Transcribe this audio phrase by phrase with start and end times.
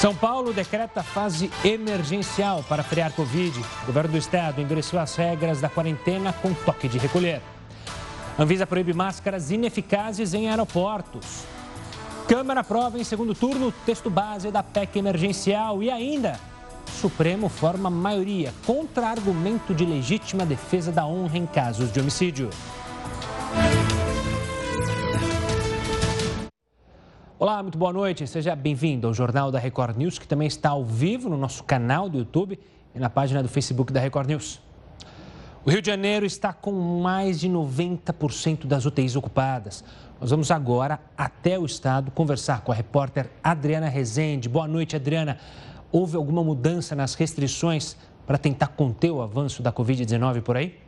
[0.00, 3.58] São Paulo decreta fase emergencial para frear Covid.
[3.82, 7.42] O governo do estado endureceu as regras da quarentena com toque de recolher.
[8.38, 11.42] Anvisa proíbe máscaras ineficazes em aeroportos.
[12.28, 16.38] Câmara aprova em segundo turno o texto base da PEC emergencial e ainda
[17.00, 22.50] Supremo forma maioria contra argumento de legítima defesa da honra em casos de homicídio.
[27.40, 28.26] Olá, muito boa noite.
[28.26, 32.08] Seja bem-vindo ao Jornal da Record News, que também está ao vivo no nosso canal
[32.08, 32.58] do YouTube
[32.92, 34.60] e na página do Facebook da Record News.
[35.64, 39.84] O Rio de Janeiro está com mais de 90% das UTIs ocupadas.
[40.20, 44.48] Nós vamos agora até o estado conversar com a repórter Adriana Rezende.
[44.48, 45.38] Boa noite, Adriana.
[45.92, 47.96] Houve alguma mudança nas restrições
[48.26, 50.87] para tentar conter o avanço da Covid-19 por aí?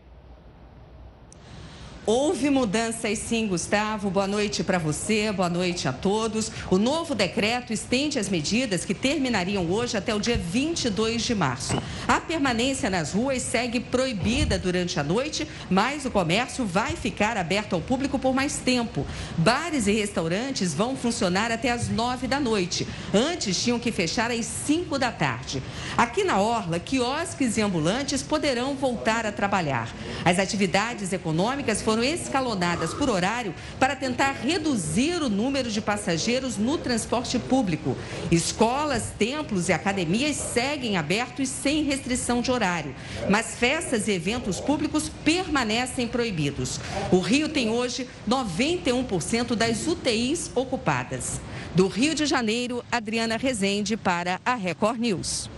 [2.06, 4.08] Houve mudanças sim, Gustavo.
[4.08, 6.50] Boa noite para você, boa noite a todos.
[6.70, 11.80] O novo decreto estende as medidas que terminariam hoje até o dia 22 de março.
[12.08, 17.74] A permanência nas ruas segue proibida durante a noite, mas o comércio vai ficar aberto
[17.74, 19.06] ao público por mais tempo.
[19.36, 22.88] Bares e restaurantes vão funcionar até as 9 da noite.
[23.12, 25.62] Antes tinham que fechar às 5 da tarde.
[25.98, 29.94] Aqui na Orla, quiosques e ambulantes poderão voltar a trabalhar.
[30.24, 36.56] As atividades econômicas foram foram escalonadas por horário para tentar reduzir o número de passageiros
[36.56, 37.96] no transporte público.
[38.30, 42.94] Escolas, templos e academias seguem abertos sem restrição de horário,
[43.28, 46.80] mas festas e eventos públicos permanecem proibidos.
[47.12, 51.40] O Rio tem hoje 91% das UTIs ocupadas.
[51.74, 55.50] Do Rio de Janeiro, Adriana Rezende para a Record News.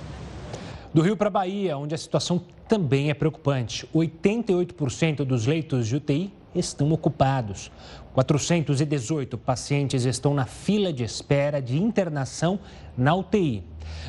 [0.92, 3.86] Do Rio para a Bahia, onde a situação também é preocupante.
[3.94, 7.70] 88% dos leitos de UTI estão ocupados.
[8.14, 12.58] 418 pacientes estão na fila de espera de internação
[12.96, 13.62] na UTI.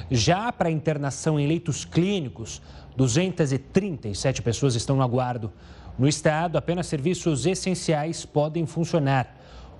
[0.09, 2.61] Já para internação em leitos clínicos,
[2.95, 5.51] 237 pessoas estão no aguardo.
[5.99, 9.35] No estado, apenas serviços essenciais podem funcionar.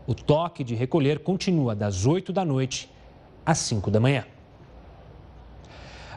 [0.06, 2.92] O toque de recolher continua das 8 da noite
[3.46, 4.26] às 5 da manhã.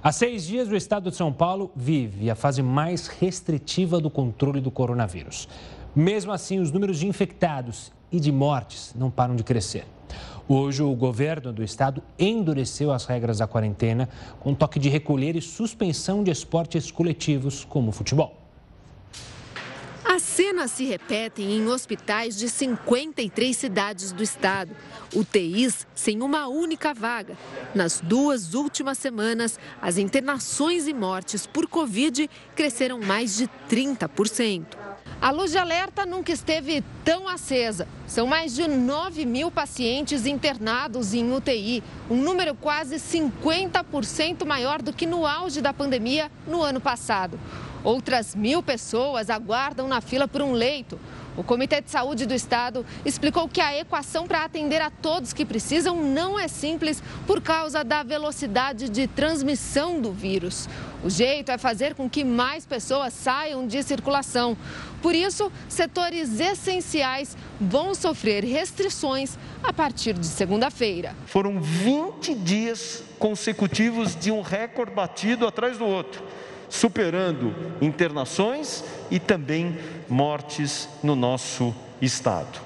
[0.06, 4.60] Há seis dias, o estado de São Paulo vive a fase mais restritiva do controle
[4.60, 5.48] do coronavírus.
[5.96, 9.84] Mesmo assim, os números de infectados e de mortes não param de crescer.
[10.46, 14.08] Hoje, o governo do estado endureceu as regras da quarentena,
[14.38, 18.45] com toque de recolher e suspensão de esportes coletivos, como o futebol.
[20.08, 24.70] As cenas se repetem em hospitais de 53 cidades do estado.
[25.12, 27.36] UTIs sem uma única vaga.
[27.74, 34.64] Nas duas últimas semanas, as internações e mortes por Covid cresceram mais de 30%.
[35.20, 37.88] A luz de alerta nunca esteve tão acesa.
[38.06, 44.92] São mais de 9 mil pacientes internados em UTI, um número quase 50% maior do
[44.92, 47.40] que no auge da pandemia no ano passado.
[47.86, 50.98] Outras mil pessoas aguardam na fila por um leito.
[51.36, 55.44] O Comitê de Saúde do Estado explicou que a equação para atender a todos que
[55.44, 60.68] precisam não é simples por causa da velocidade de transmissão do vírus.
[61.04, 64.56] O jeito é fazer com que mais pessoas saiam de circulação.
[65.00, 71.14] Por isso, setores essenciais vão sofrer restrições a partir de segunda-feira.
[71.26, 76.24] Foram 20 dias consecutivos de um recorde batido atrás do outro
[76.68, 79.76] superando internações e também
[80.08, 82.60] mortes no nosso estado.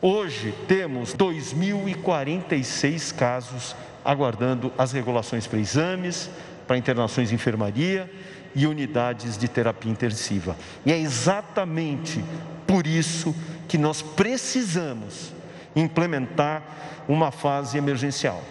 [0.00, 6.28] Hoje temos 2.046 casos aguardando as regulações para exames,
[6.66, 8.10] para internações em enfermaria
[8.54, 10.56] e unidades de terapia intensiva.
[10.84, 12.22] E é exatamente
[12.66, 13.34] por isso
[13.66, 15.32] que nós precisamos
[15.74, 16.62] implementar
[17.08, 18.42] uma fase emergencial.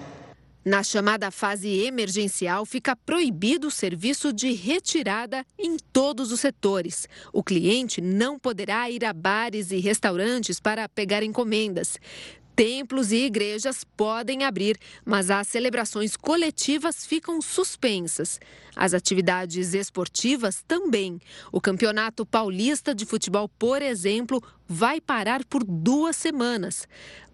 [0.65, 7.07] Na chamada fase emergencial, fica proibido o serviço de retirada em todos os setores.
[7.33, 11.99] O cliente não poderá ir a bares e restaurantes para pegar encomendas.
[12.55, 18.39] Templos e igrejas podem abrir, mas as celebrações coletivas ficam suspensas.
[18.75, 21.19] As atividades esportivas também.
[21.51, 26.87] O Campeonato Paulista de Futebol, por exemplo, vai parar por duas semanas.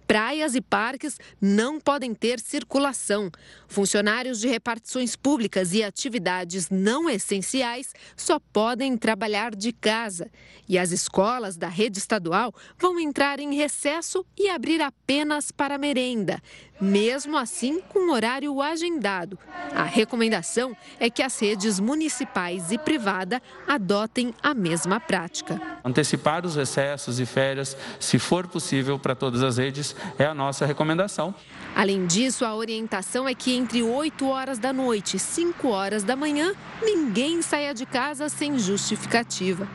[0.09, 3.29] Praias e parques não podem ter circulação.
[3.67, 10.31] Funcionários de repartições públicas e atividades não essenciais só podem trabalhar de casa.
[10.67, 16.41] E as escolas da rede estadual vão entrar em recesso e abrir apenas para merenda.
[16.80, 19.38] Mesmo assim com horário agendado.
[19.76, 25.62] A recomendação é que as redes municipais e privada adotem a mesma prática.
[25.84, 30.66] Antecipar os recessos e férias, se for possível, para todas as redes, é a nossa
[30.66, 31.34] recomendação.
[31.76, 36.16] Além disso, a orientação é que entre 8 horas da noite e 5 horas da
[36.16, 39.68] manhã, ninguém saia de casa sem justificativa.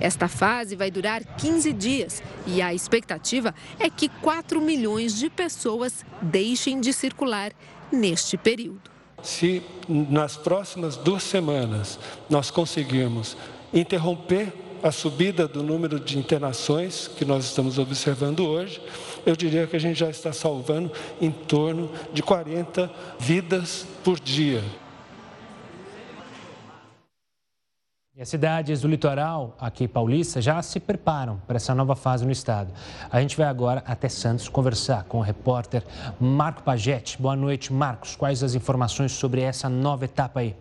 [0.00, 6.04] Esta fase vai durar 15 dias e a expectativa é que 4 milhões de pessoas
[6.22, 6.43] deixem
[6.80, 7.52] de circular
[7.90, 8.90] neste período.
[9.22, 11.98] Se nas próximas duas semanas
[12.28, 13.36] nós conseguirmos
[13.72, 14.52] interromper
[14.82, 18.82] a subida do número de internações que nós estamos observando hoje,
[19.24, 24.62] eu diria que a gente já está salvando em torno de 40 vidas por dia.
[28.16, 32.30] E as cidades do litoral, aqui paulista, já se preparam para essa nova fase no
[32.30, 32.72] estado.
[33.10, 35.82] A gente vai agora até Santos conversar com o repórter
[36.20, 37.20] Marco Pagetti.
[37.20, 38.14] Boa noite, Marcos.
[38.14, 40.54] Quais as informações sobre essa nova etapa aí?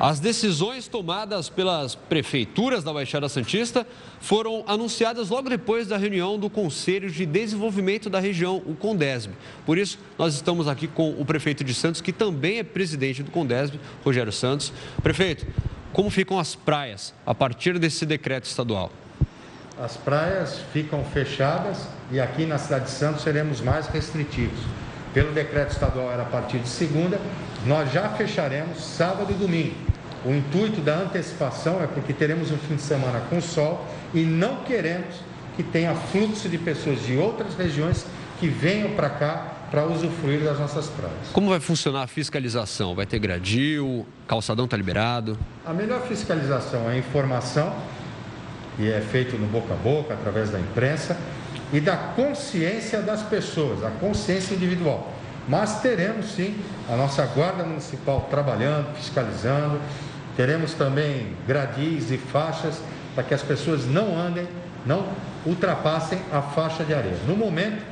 [0.00, 3.86] As decisões tomadas pelas prefeituras da Baixada Santista
[4.18, 9.32] foram anunciadas logo depois da reunião do Conselho de Desenvolvimento da região, o Condesb.
[9.64, 13.30] Por isso, nós estamos aqui com o prefeito de Santos, que também é presidente do
[13.30, 14.72] Condesb, Rogério Santos.
[15.04, 15.46] Prefeito,
[15.92, 18.90] como ficam as praias a partir desse decreto estadual?
[19.78, 24.58] As praias ficam fechadas e aqui na cidade de Santos seremos mais restritivos.
[25.12, 27.20] Pelo decreto estadual era a partir de segunda,
[27.66, 29.74] nós já fecharemos sábado e domingo.
[30.24, 34.64] O intuito da antecipação é porque teremos um fim de semana com sol e não
[34.64, 35.16] queremos
[35.56, 38.06] que tenha fluxo de pessoas de outras regiões
[38.38, 41.30] que venham para cá para usufruir das nossas praias.
[41.32, 42.94] Como vai funcionar a fiscalização?
[42.94, 44.06] Vai ter gradil?
[44.28, 45.38] Calçadão está liberado?
[45.64, 47.74] A melhor fiscalização é a informação,
[48.76, 51.16] que é feito no boca a boca, através da imprensa,
[51.72, 55.10] e da consciência das pessoas, a consciência individual.
[55.48, 56.54] Mas teremos sim
[56.86, 59.80] a nossa Guarda Municipal trabalhando, fiscalizando,
[60.36, 62.78] teremos também gradis e faixas
[63.14, 64.46] para que as pessoas não andem,
[64.84, 65.06] não
[65.46, 67.16] ultrapassem a faixa de areia.
[67.26, 67.91] No momento,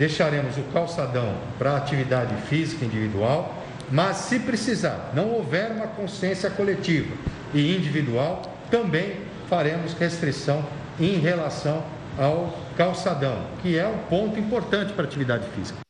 [0.00, 3.54] deixaremos o calçadão para atividade física individual,
[3.90, 7.14] mas se precisar, não houver uma consciência coletiva
[7.52, 9.16] e individual, também
[9.46, 10.64] faremos restrição
[10.98, 11.84] em relação
[12.18, 15.80] ao calçadão, que é um ponto importante para atividade física.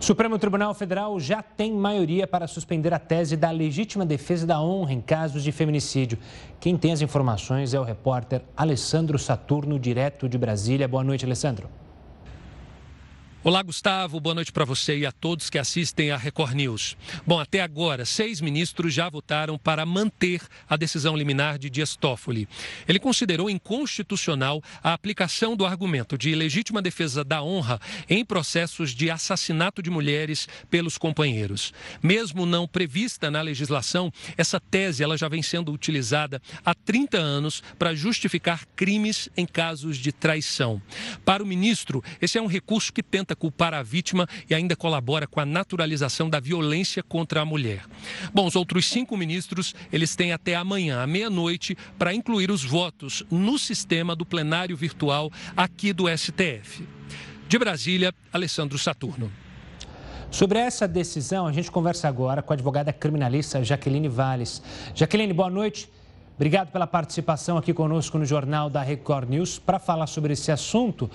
[0.00, 4.62] O Supremo Tribunal Federal já tem maioria para suspender a tese da legítima defesa da
[4.62, 6.18] honra em casos de feminicídio.
[6.58, 10.88] Quem tem as informações é o repórter Alessandro Saturno, direto de Brasília.
[10.88, 11.81] Boa noite, Alessandro.
[13.44, 14.20] Olá, Gustavo.
[14.20, 16.96] Boa noite para você e a todos que assistem a Record News.
[17.26, 22.48] Bom, até agora, seis ministros já votaram para manter a decisão liminar de Dias Toffoli.
[22.86, 29.10] Ele considerou inconstitucional a aplicação do argumento de legítima defesa da honra em processos de
[29.10, 31.74] assassinato de mulheres pelos companheiros.
[32.00, 37.60] Mesmo não prevista na legislação, essa tese ela já vem sendo utilizada há 30 anos
[37.76, 40.80] para justificar crimes em casos de traição.
[41.24, 44.76] Para o ministro, esse é um recurso que tenta tenta culpar a vítima e ainda
[44.76, 47.84] colabora com a naturalização da violência contra a mulher.
[48.32, 53.24] Bom, os outros cinco ministros, eles têm até amanhã, à meia-noite, para incluir os votos
[53.30, 56.86] no sistema do plenário virtual aqui do STF.
[57.48, 59.30] De Brasília, Alessandro Saturno.
[60.30, 64.62] Sobre essa decisão, a gente conversa agora com a advogada criminalista Jaqueline Valles.
[64.94, 65.88] Jaqueline, boa noite.
[66.36, 71.10] Obrigado pela participação aqui conosco no Jornal da Record News para falar sobre esse assunto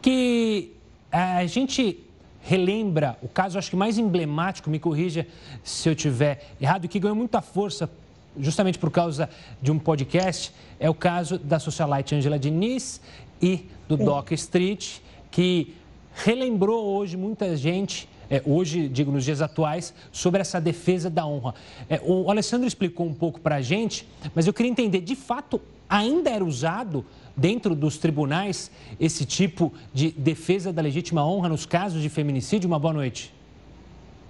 [0.00, 0.73] que
[1.14, 2.04] a gente
[2.42, 5.24] relembra o caso, acho que mais emblemático, me corrija
[5.62, 7.88] se eu tiver errado, que ganhou muita força
[8.36, 9.30] justamente por causa
[9.62, 13.00] de um podcast, é o caso da socialite Angela Diniz
[13.40, 14.98] e do Doc Street,
[15.30, 15.76] que
[16.16, 21.54] relembrou hoje muita gente, é, hoje, digo, nos dias atuais, sobre essa defesa da honra.
[21.88, 25.60] É, o Alessandro explicou um pouco para a gente, mas eu queria entender, de fato,
[25.88, 32.02] ainda era usado dentro dos tribunais esse tipo de defesa da legítima honra nos casos
[32.02, 32.66] de feminicídio?
[32.66, 33.32] Uma boa noite.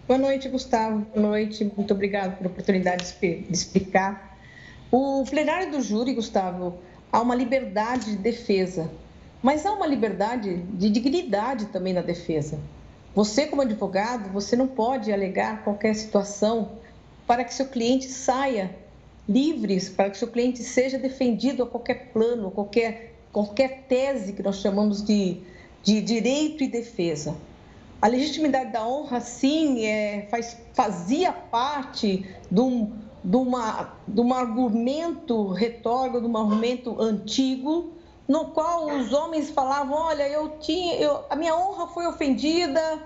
[0.06, 1.06] Boa noite, Gustavo.
[1.14, 1.64] Boa noite.
[1.74, 4.36] Muito obrigado pela oportunidade de explicar.
[4.90, 6.74] O plenário do júri, Gustavo,
[7.10, 8.90] há uma liberdade de defesa,
[9.42, 12.60] mas há uma liberdade de dignidade também na defesa.
[13.14, 16.72] Você, como advogado, você não pode alegar qualquer situação
[17.26, 18.70] para que seu cliente saia
[19.28, 24.56] livres para que seu cliente seja defendido a qualquer plano, qualquer, qualquer tese que nós
[24.56, 25.38] chamamos de,
[25.82, 27.34] de direito e defesa.
[28.00, 32.92] A legitimidade da honra, sim, é, faz, fazia parte de um,
[33.22, 37.92] de, uma, de um argumento retórico, de um argumento antigo,
[38.26, 43.02] no qual os homens falavam: olha, eu tinha, eu, a minha honra foi ofendida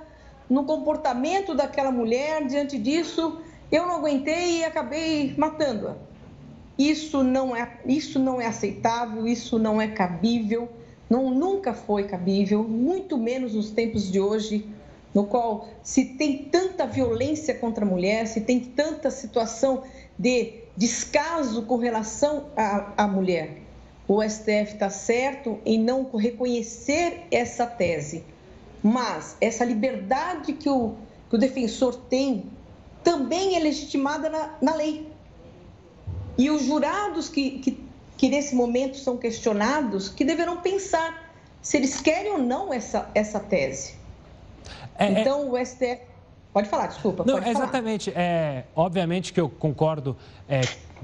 [0.48, 5.94] no comportamento daquela mulher, diante disso eu não aguentei e acabei matando-a.
[6.78, 10.68] Isso não é, isso não é aceitável, isso não é cabível,
[11.10, 14.66] não nunca foi cabível, muito menos nos tempos de hoje,
[15.12, 19.82] no qual se tem tanta violência contra a mulher, se tem tanta situação
[20.18, 23.67] de descaso com relação à, à mulher.
[24.08, 28.24] O STF está certo em não reconhecer essa tese,
[28.82, 30.94] mas essa liberdade que o,
[31.28, 32.44] que o defensor tem
[33.04, 35.06] também é legitimada na, na lei.
[36.38, 37.84] E os jurados que, que,
[38.16, 43.38] que nesse momento são questionados, que deverão pensar se eles querem ou não essa, essa
[43.38, 43.94] tese.
[44.98, 45.60] É, é então, é...
[45.60, 46.07] o STF
[46.58, 47.22] Pode falar, desculpa.
[47.24, 48.10] Não, exatamente.
[48.10, 50.16] É, obviamente que eu concordo
[50.48, 50.62] é,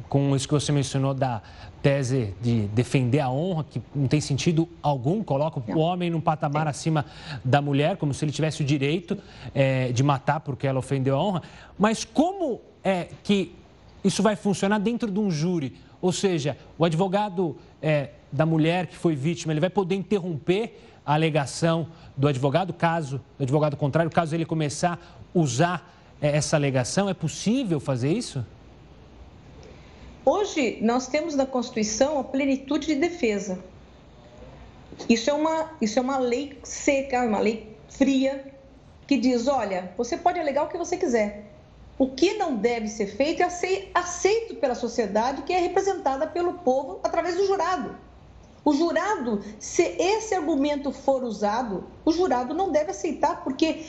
[0.09, 1.43] com isso que você mencionou da
[1.81, 5.77] tese de defender a honra, que não tem sentido algum, coloca não.
[5.77, 6.71] o homem num patamar é.
[6.71, 7.07] acima
[7.45, 9.17] da mulher, como se ele tivesse o direito
[9.55, 11.43] é, de matar porque ela ofendeu a honra.
[11.79, 13.55] Mas como é que
[14.03, 15.77] isso vai funcionar dentro de um júri?
[16.03, 21.15] Ou seja, o advogado é, da mulher que foi vítima, ele vai poder interromper a
[21.15, 24.99] alegação do advogado, caso o advogado contrário, caso ele começar
[25.35, 27.09] usar essa alegação?
[27.09, 28.45] É possível fazer isso?
[30.25, 33.59] Hoje, nós temos na Constituição a plenitude de defesa.
[35.09, 38.55] Isso é uma, isso é uma lei seca, uma lei fria,
[39.07, 41.51] que diz: olha, você pode alegar o que você quiser.
[41.99, 43.49] O que não deve ser feito é
[43.95, 47.97] aceito pela sociedade, que é representada pelo povo através do jurado.
[48.65, 53.85] O jurado, se esse argumento for usado, o jurado não deve aceitar, porque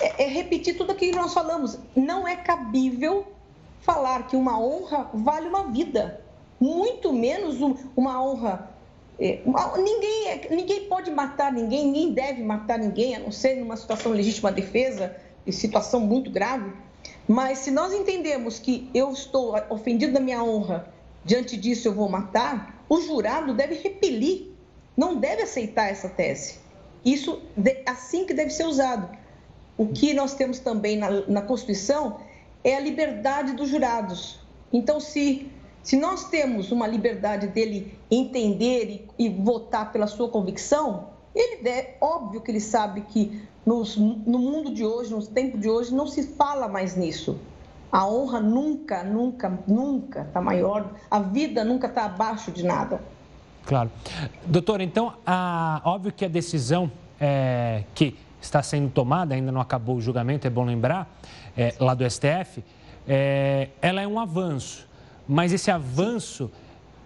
[0.00, 1.78] é, é repetir tudo aquilo que nós falamos.
[1.94, 3.26] Não é cabível
[3.80, 6.20] falar que uma honra vale uma vida,
[6.60, 7.56] muito menos
[7.96, 8.70] uma honra.
[9.18, 9.40] É,
[9.76, 14.12] ninguém, é, ninguém pode matar ninguém, ninguém deve matar ninguém, a não ser numa situação
[14.12, 15.14] legítima defesa,
[15.46, 16.72] e situação muito grave.
[17.28, 20.88] Mas se nós entendemos que eu estou ofendido da minha honra,
[21.24, 24.48] diante disso eu vou matar, o jurado deve repelir,
[24.96, 26.58] não deve aceitar essa tese.
[27.04, 27.42] Isso
[27.86, 29.08] assim que deve ser usado.
[29.76, 32.18] O que nós temos também na, na Constituição
[32.62, 34.38] é a liberdade dos jurados.
[34.72, 35.50] Então, se,
[35.82, 41.96] se nós temos uma liberdade dele entender e, e votar pela sua convicção, ele é
[42.00, 46.06] óbvio que ele sabe que nos, no mundo de hoje, no tempo de hoje, não
[46.06, 47.38] se fala mais nisso.
[47.90, 53.00] A honra nunca, nunca, nunca está maior, a vida nunca está abaixo de nada.
[53.64, 53.90] Claro.
[54.46, 56.90] Doutor, então, a, óbvio que a decisão
[57.20, 61.08] é, que está sendo tomada, ainda não acabou o julgamento, é bom lembrar,
[61.56, 62.62] é, lá do STF,
[63.06, 64.88] é, ela é um avanço,
[65.26, 66.50] mas esse avanço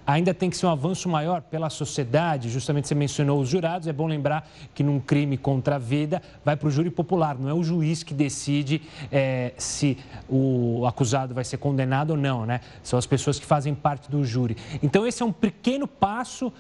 [0.09, 2.49] ainda tem que ser um avanço maior pela sociedade.
[2.49, 6.57] Justamente você mencionou os jurados, é bom lembrar que num crime contra a vida vai
[6.57, 8.81] para o júri popular, não é o juiz que decide
[9.13, 12.63] é, se o acusado vai ser condenado ou não, né?
[12.83, 14.57] São as pessoas que fazem parte do júri.
[14.83, 16.51] Então, esse é um pequeno passo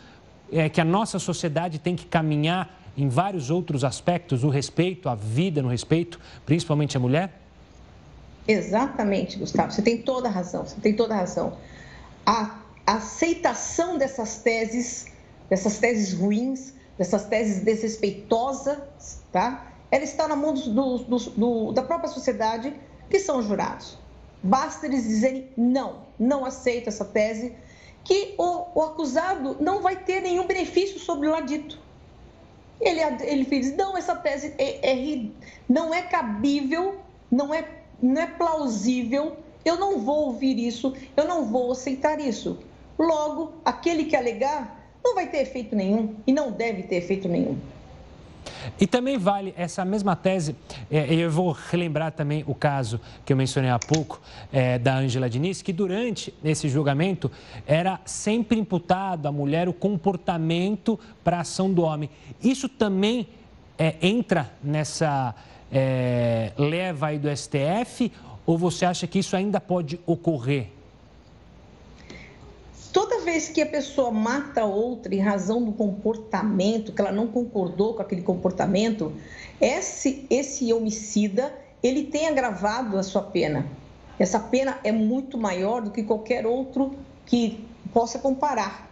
[0.52, 5.14] é, que a nossa sociedade tem que caminhar em vários outros aspectos, o respeito, a
[5.14, 7.40] vida no respeito, principalmente a mulher?
[8.46, 9.70] Exatamente, Gustavo.
[9.70, 10.64] Você tem toda a razão.
[10.64, 11.56] Você tem toda a razão.
[12.26, 15.06] A aceitação dessas teses,
[15.48, 19.72] dessas teses ruins, dessas teses desrespeitosas, tá?
[19.90, 22.74] Ela está na mão do, do, do, da própria sociedade,
[23.08, 23.96] que são os jurados.
[24.42, 27.54] Basta eles dizerem não, não aceito essa tese,
[28.02, 31.78] que o, o acusado não vai ter nenhum benefício sobre o ladito.
[32.80, 35.26] Ele, ele fez, não, essa tese é, é,
[35.68, 36.98] não é cabível,
[37.30, 37.64] não é,
[38.00, 42.58] não é plausível, eu não vou ouvir isso, eu não vou aceitar isso.
[42.98, 47.58] Logo, aquele que alegar não vai ter efeito nenhum e não deve ter efeito nenhum.
[48.80, 50.54] E também vale essa mesma tese,
[50.90, 54.20] é, eu vou relembrar também o caso que eu mencionei há pouco,
[54.52, 57.30] é, da Ângela Diniz, que durante esse julgamento
[57.66, 62.10] era sempre imputado à mulher o comportamento para a ação do homem.
[62.42, 63.28] Isso também
[63.78, 65.34] é, entra nessa
[65.70, 68.10] é, leva aí do STF
[68.46, 70.77] ou você acha que isso ainda pode ocorrer?
[72.92, 77.94] Toda vez que a pessoa mata outra em razão do comportamento, que ela não concordou
[77.94, 79.12] com aquele comportamento,
[79.60, 83.66] esse, esse homicida, ele tem agravado a sua pena.
[84.18, 86.94] Essa pena é muito maior do que qualquer outro
[87.26, 88.88] que possa comparar.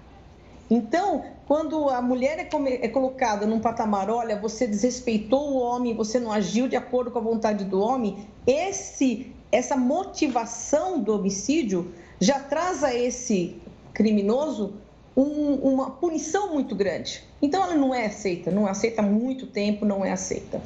[0.71, 2.49] Então, quando a mulher é,
[2.85, 7.19] é, colocada num patamar, olha, você desrespeitou o homem, você não agiu de acordo com
[7.19, 13.61] a vontade do homem, esse, essa motivação do homicídio já traz a esse
[13.97, 14.75] criminoso
[15.17, 17.25] um, uma punição muito grande.
[17.41, 20.61] Então ela não é aceita, não é aceita há muito tempo, não é aceita.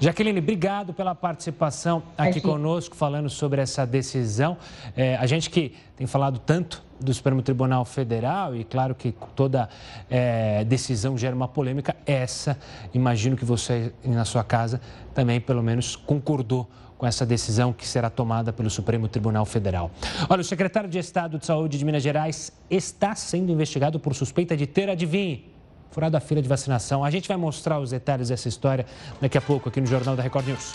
[0.00, 4.56] Jaqueline, obrigado pela participação aqui conosco, falando sobre essa decisão.
[4.96, 9.68] É, a gente que tem falado tanto do Supremo Tribunal Federal, e claro que toda
[10.10, 12.58] é, decisão gera uma polêmica, essa,
[12.92, 14.80] imagino que você, na sua casa,
[15.14, 19.90] também pelo menos concordou com essa decisão que será tomada pelo Supremo Tribunal Federal.
[20.28, 24.56] Olha, o secretário de Estado de Saúde de Minas Gerais está sendo investigado por suspeita
[24.56, 25.52] de ter, adivinhe,
[25.90, 27.04] furado a fila de vacinação.
[27.04, 28.86] A gente vai mostrar os detalhes dessa história
[29.20, 30.74] daqui a pouco aqui no Jornal da Record News.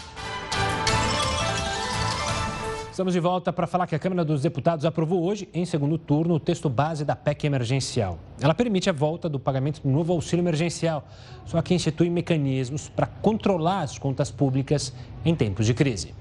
[3.00, 6.34] Estamos de volta para falar que a Câmara dos Deputados aprovou hoje, em segundo turno,
[6.34, 8.20] o texto base da PEC emergencial.
[8.42, 11.08] Ela permite a volta do pagamento do novo auxílio emergencial,
[11.46, 16.14] só que institui mecanismos para controlar as contas públicas em tempos de crise.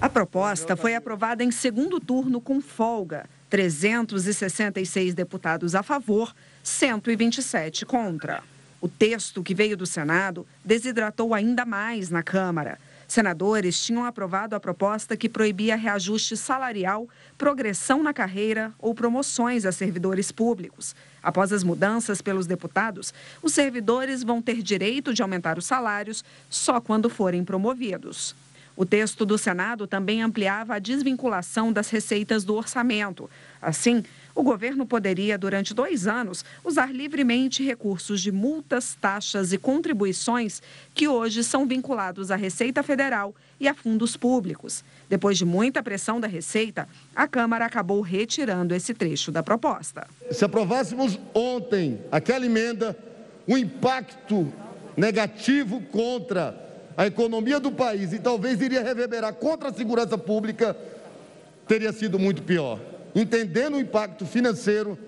[0.00, 3.30] A proposta foi aprovada em segundo turno com folga.
[3.48, 8.42] 366 deputados a favor, 127 contra.
[8.80, 12.80] O texto que veio do Senado desidratou ainda mais na Câmara.
[13.10, 19.72] Senadores tinham aprovado a proposta que proibia reajuste salarial, progressão na carreira ou promoções a
[19.72, 20.94] servidores públicos.
[21.20, 23.12] Após as mudanças pelos deputados,
[23.42, 28.32] os servidores vão ter direito de aumentar os salários só quando forem promovidos.
[28.76, 33.28] O texto do Senado também ampliava a desvinculação das receitas do orçamento.
[33.60, 40.62] Assim, o governo poderia, durante dois anos, usar livremente recursos de multas, taxas e contribuições
[40.94, 44.84] que hoje são vinculados à Receita Federal e a fundos públicos.
[45.08, 50.06] Depois de muita pressão da Receita, a Câmara acabou retirando esse trecho da proposta.
[50.30, 52.96] Se aprovássemos ontem aquela emenda,
[53.46, 54.52] o impacto
[54.96, 60.76] negativo contra a economia do país e talvez iria reverberar contra a segurança pública,
[61.66, 62.78] teria sido muito pior.
[63.14, 64.98] Entendendo o impacto financeiro,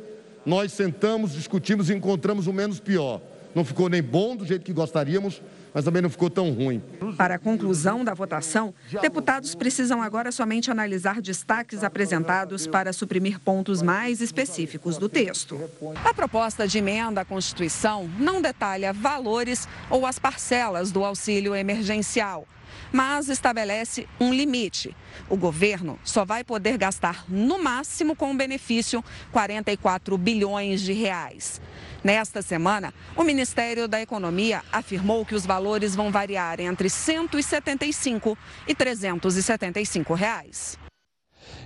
[0.44, 3.20] nós sentamos, discutimos e encontramos o menos pior.
[3.54, 5.42] Não ficou nem bom do jeito que gostaríamos,
[5.74, 6.82] mas também não ficou tão ruim.
[7.16, 13.82] Para a conclusão da votação, deputados precisam agora somente analisar destaques apresentados para suprimir pontos
[13.82, 15.60] mais específicos do texto.
[16.04, 22.46] A proposta de emenda à Constituição não detalha valores ou as parcelas do auxílio emergencial
[22.92, 24.94] mas estabelece um limite.
[25.28, 29.02] O governo só vai poder gastar, no máximo com o benefício,
[29.32, 31.60] 44 bilhões de reais.
[32.04, 38.74] Nesta semana, o Ministério da Economia afirmou que os valores vão variar entre 175 e
[38.74, 40.78] 375 reais.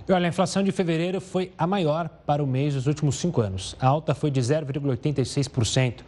[0.07, 3.41] E olha, a inflação de fevereiro foi a maior para o mês dos últimos cinco
[3.41, 3.75] anos.
[3.79, 6.01] A alta foi de 0,86%.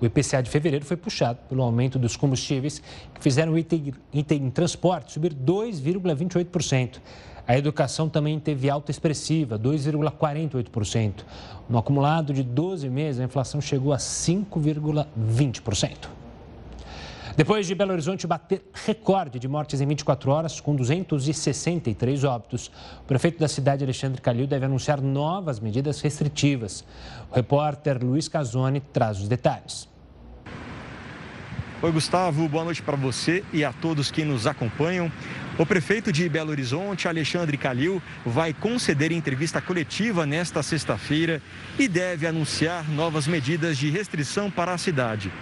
[0.00, 2.82] O IPCA de fevereiro foi puxado pelo aumento dos combustíveis,
[3.14, 6.98] que fizeram o item, item transporte subir 2,28%.
[7.48, 11.24] A educação também teve alta expressiva, 2,48%.
[11.68, 16.15] No acumulado de 12 meses, a inflação chegou a 5,20%.
[17.36, 22.70] Depois de Belo Horizonte bater recorde de mortes em 24 horas, com 263 óbitos,
[23.00, 26.82] o prefeito da cidade, Alexandre Calil, deve anunciar novas medidas restritivas.
[27.30, 29.86] O repórter Luiz Casoni traz os detalhes.
[31.82, 35.12] Oi, Gustavo, boa noite para você e a todos que nos acompanham.
[35.58, 41.40] O prefeito de Belo Horizonte, Alexandre Calil, vai conceder entrevista coletiva nesta sexta-feira
[41.78, 45.32] e deve anunciar novas medidas de restrição para a cidade.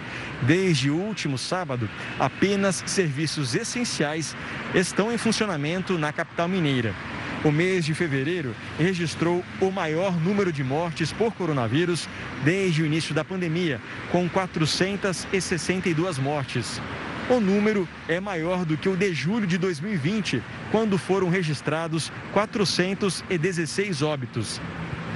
[0.43, 4.33] Desde o último sábado, apenas serviços essenciais
[4.73, 6.95] estão em funcionamento na capital mineira.
[7.43, 12.07] O mês de fevereiro registrou o maior número de mortes por coronavírus
[12.45, 13.81] desde o início da pandemia,
[14.13, 16.81] com 462 mortes.
[17.27, 24.03] O número é maior do que o de julho de 2020, quando foram registrados 416
[24.03, 24.61] óbitos.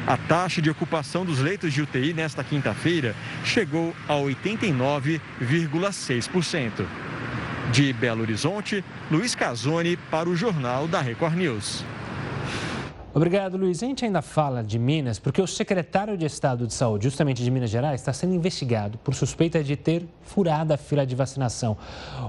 [0.08, 6.84] A taxa de ocupação dos leitos de UTI nesta quinta-feira chegou a 89,6%.
[7.72, 11.86] De Belo Horizonte, Luiz Casoni para o Jornal da Record News.
[13.12, 13.82] Obrigado, Luiz.
[13.82, 17.50] A gente ainda fala de Minas porque o secretário de Estado de Saúde, justamente de
[17.50, 21.76] Minas Gerais, está sendo investigado por suspeita de ter furado a fila de vacinação.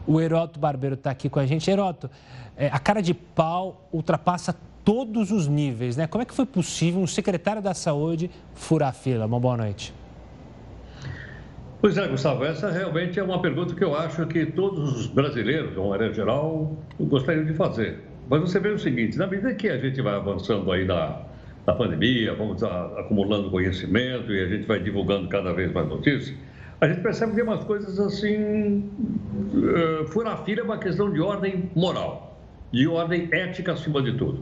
[0.07, 1.71] O Heroto Barbeiro está aqui com a gente.
[1.71, 2.11] Heroto,
[2.57, 6.07] é, a cara de pau ultrapassa todos os níveis, né?
[6.07, 9.27] Como é que foi possível um secretário da Saúde furar a fila?
[9.27, 9.93] Uma boa noite.
[11.79, 15.73] Pois é, Gustavo, essa realmente é uma pergunta que eu acho que todos os brasileiros,
[15.73, 18.10] de uma maneira geral, gostariam de fazer.
[18.29, 21.23] Mas você vê o seguinte, na medida que a gente vai avançando aí na,
[21.67, 26.35] na pandemia, vamos acumulando conhecimento e a gente vai divulgando cada vez mais notícias,
[26.81, 28.91] a gente percebe que umas coisas assim,
[29.55, 32.39] uh, é uma questão de ordem moral,
[32.73, 34.41] de ordem ética acima de tudo.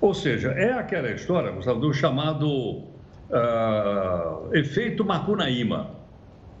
[0.00, 2.46] Ou seja, é aquela história, Gustavo, do chamado
[3.30, 5.90] uh, efeito Macunaíma.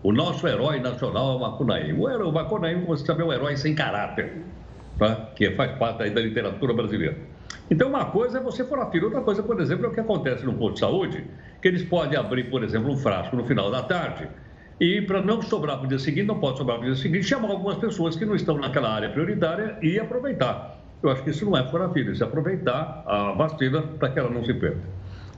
[0.02, 2.16] O nosso herói nacional é o Macunaíma.
[2.24, 4.32] O, Macunaíma, você sabe, é um herói sem caráter,
[4.98, 5.30] tá?
[5.34, 7.16] que faz parte aí da literatura brasileira.
[7.70, 10.00] Então, uma coisa é você for a fila, outra coisa, por exemplo, é o que
[10.00, 11.24] acontece no posto de saúde,
[11.60, 14.28] que eles podem abrir, por exemplo, um frasco no final da tarde
[14.80, 17.26] e, para não sobrar para o dia seguinte, não pode sobrar para o dia seguinte,
[17.26, 20.78] chamar algumas pessoas que não estão naquela área prioritária e aproveitar.
[21.02, 24.18] Eu acho que isso não é fora fila, isso é aproveitar a vacina para que
[24.18, 24.80] ela não se perca.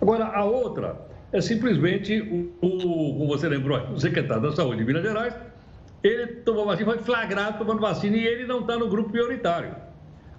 [0.00, 0.96] Agora, a outra
[1.32, 5.34] é simplesmente, o, o, como você lembrou, o secretário da Saúde de Minas Gerais,
[6.02, 9.74] ele tomou vacina, foi flagrado tomando vacina e ele não está no grupo prioritário.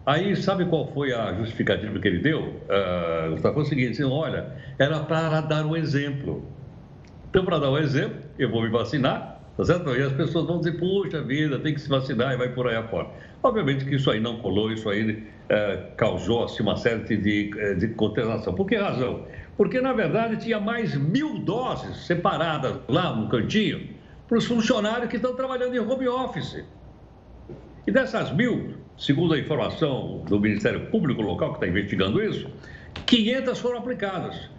[0.03, 2.41] Aí, sabe qual foi a justificativa que ele deu?
[2.41, 4.47] Uh, foi o seguinte, assim, olha,
[4.79, 6.43] era para dar um exemplo.
[7.29, 9.95] Então, para dar um exemplo, eu vou me vacinar, tá certo?
[9.95, 12.75] E as pessoas vão dizer, puxa vida, tem que se vacinar e vai por aí
[12.75, 13.09] afora.
[13.43, 17.75] Obviamente que isso aí não colou, isso aí uh, causou assim, uma série de, eh,
[17.75, 18.55] de consternação.
[18.55, 19.25] Por que razão?
[19.55, 24.00] Porque, na verdade, tinha mais mil doses separadas lá no cantinho
[24.31, 26.63] para os funcionários que estão trabalhando em home office.
[27.85, 32.49] E dessas mil, segundo a informação do Ministério Público local que está investigando isso,
[33.05, 34.49] 500 foram aplicadas.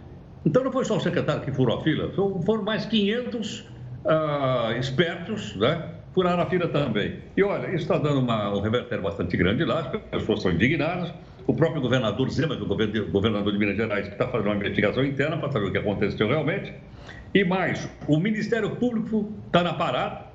[0.45, 3.65] Então não foi só o secretário que furou a fila, foram mais 500 uh,
[4.05, 5.89] ah, espertos, né?
[6.13, 7.21] Furaram a fila também.
[7.35, 11.11] E olha, isso está dando uma, um revertério bastante grande lá, as pessoas estão indignadas.
[11.47, 14.55] O próprio governador Zema, que é o governador de Minas Gerais, que está fazendo uma
[14.55, 16.71] investigação interna para saber o que aconteceu realmente.
[17.33, 20.27] E mais, o Ministério Público está na parada,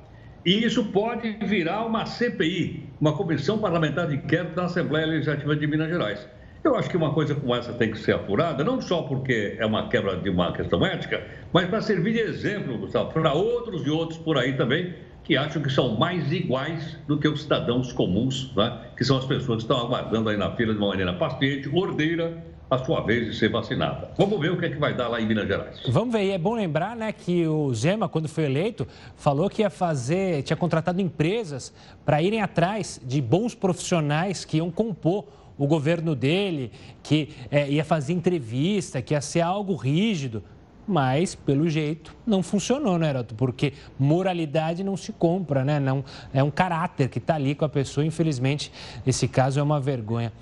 [0.44, 5.64] e isso pode virar uma CPI, uma Comissão Parlamentar de Inquérito da Assembleia Legislativa de
[5.68, 6.28] Minas Gerais.
[6.64, 9.64] Eu acho que uma coisa como essa tem que ser apurada, não só porque é
[9.64, 13.90] uma quebra de uma questão ética, mas para servir de exemplo, Gustavo, para outros e
[13.90, 18.52] outros por aí também, que acham que são mais iguais do que os cidadãos comuns,
[18.56, 18.76] né?
[18.96, 22.42] que são as pessoas que estão aguardando aí na fila de uma maneira paciente, ordeira,
[22.70, 24.11] a sua vez de ser vacinada.
[24.16, 25.81] Vamos ver o que é que vai dar lá em Minas Gerais.
[25.88, 29.62] Vamos ver, e é bom lembrar né, que o Zema, quando foi eleito, falou que
[29.62, 31.72] ia fazer, tinha contratado empresas
[32.04, 35.24] para irem atrás de bons profissionais que iam compor
[35.57, 36.70] o governo dele,
[37.02, 40.42] que é, ia fazer entrevista, que ia ser algo rígido.
[40.88, 43.35] Mas, pelo jeito, não funcionou, né, Heroto?
[43.35, 45.79] Porque moralidade não se compra, né?
[45.79, 48.07] Não, é um caráter que está ali com a pessoa.
[48.07, 48.72] Infelizmente,
[49.07, 50.33] esse caso é uma vergonha.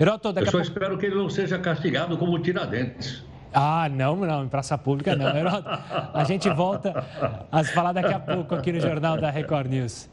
[0.00, 0.66] Heroto, daqui Eu só pouco...
[0.66, 3.24] espero que ele não seja castigado como Tiradentes.
[3.54, 5.36] Ah, não, não, em praça pública não.
[5.36, 5.68] Heroto,
[6.12, 7.06] a gente volta
[7.52, 10.08] a falar daqui a pouco aqui no Jornal da Record News.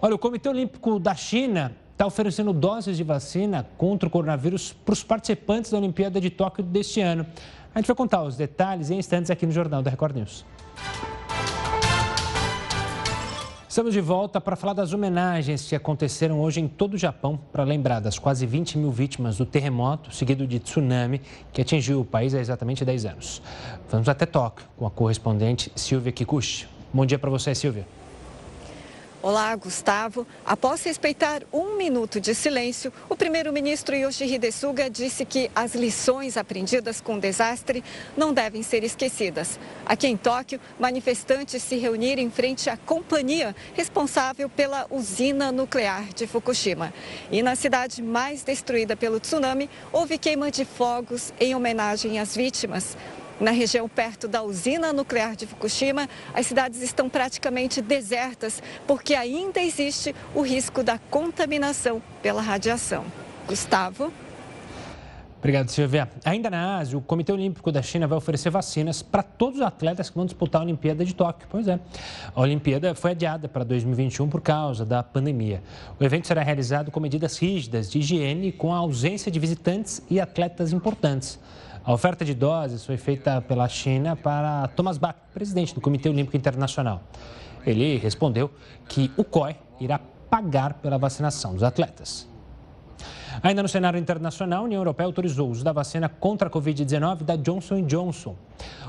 [0.00, 4.92] Olha, o Comitê Olímpico da China está oferecendo doses de vacina contra o coronavírus para
[4.92, 7.26] os participantes da Olimpíada de Tóquio deste ano.
[7.74, 10.44] A gente vai contar os detalhes em instantes aqui no Jornal da Record News.
[13.68, 17.62] Estamos de volta para falar das homenagens que aconteceram hoje em todo o Japão para
[17.62, 21.20] lembrar das quase 20 mil vítimas do terremoto seguido de tsunami
[21.52, 23.42] que atingiu o país há exatamente 10 anos.
[23.88, 26.66] Vamos até Tóquio com a correspondente Silvia Kikuchi.
[26.92, 27.86] Bom dia para você, Silvia.
[29.20, 30.24] Olá, Gustavo.
[30.46, 37.00] Após respeitar um minuto de silêncio, o primeiro-ministro Yoshihide Suga disse que as lições aprendidas
[37.00, 37.82] com o desastre
[38.16, 39.58] não devem ser esquecidas.
[39.84, 46.24] Aqui em Tóquio, manifestantes se reuniram em frente à companhia responsável pela usina nuclear de
[46.28, 46.94] Fukushima.
[47.28, 52.96] E na cidade mais destruída pelo tsunami, houve queima de fogos em homenagem às vítimas.
[53.40, 59.60] Na região perto da usina nuclear de Fukushima, as cidades estão praticamente desertas porque ainda
[59.60, 63.04] existe o risco da contaminação pela radiação.
[63.46, 64.12] Gustavo.
[65.38, 66.08] Obrigado, Silvia.
[66.24, 70.10] Ainda na Ásia, o Comitê Olímpico da China vai oferecer vacinas para todos os atletas
[70.10, 71.46] que vão disputar a Olimpíada de Tóquio.
[71.48, 71.78] Pois é,
[72.34, 75.62] a Olimpíada foi adiada para 2021 por causa da pandemia.
[75.98, 80.20] O evento será realizado com medidas rígidas de higiene, com a ausência de visitantes e
[80.20, 81.38] atletas importantes.
[81.88, 86.36] A oferta de doses foi feita pela China para Thomas Bach, presidente do Comitê Olímpico
[86.36, 87.00] Internacional.
[87.64, 88.50] Ele respondeu
[88.86, 89.98] que o COI irá
[90.28, 92.28] pagar pela vacinação dos atletas.
[93.42, 97.22] Ainda no cenário internacional, a União Europeia autorizou o uso da vacina contra a Covid-19
[97.22, 98.36] da Johnson Johnson.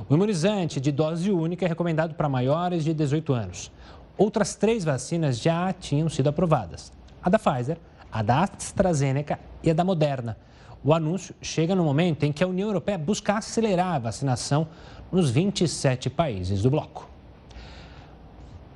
[0.09, 3.71] O imunizante de dose única é recomendado para maiores de 18 anos.
[4.17, 6.91] Outras três vacinas já tinham sido aprovadas:
[7.23, 7.77] a da Pfizer,
[8.11, 10.35] a da AstraZeneca e a da Moderna.
[10.83, 14.67] O anúncio chega no momento em que a União Europeia busca acelerar a vacinação
[15.11, 17.09] nos 27 países do bloco.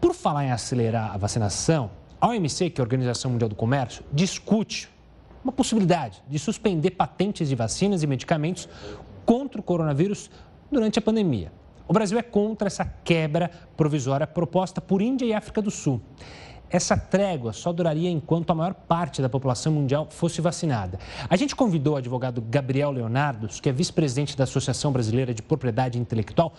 [0.02, 1.90] Por falar em acelerar a vacinação,
[2.20, 4.90] a OMC, que é a Organização Mundial do Comércio, discute
[5.42, 8.68] uma possibilidade de suspender patentes de vacinas e medicamentos
[9.26, 10.30] contra o coronavírus
[10.70, 11.54] durante a pandemia.
[11.88, 16.02] O Brasil é contra essa quebra provisória proposta por Índia e África do Sul.
[16.74, 20.98] Essa trégua só duraria enquanto a maior parte da população mundial fosse vacinada.
[21.30, 26.00] A gente convidou o advogado Gabriel Leonardo, que é vice-presidente da Associação Brasileira de Propriedade
[26.00, 26.52] Intelectual,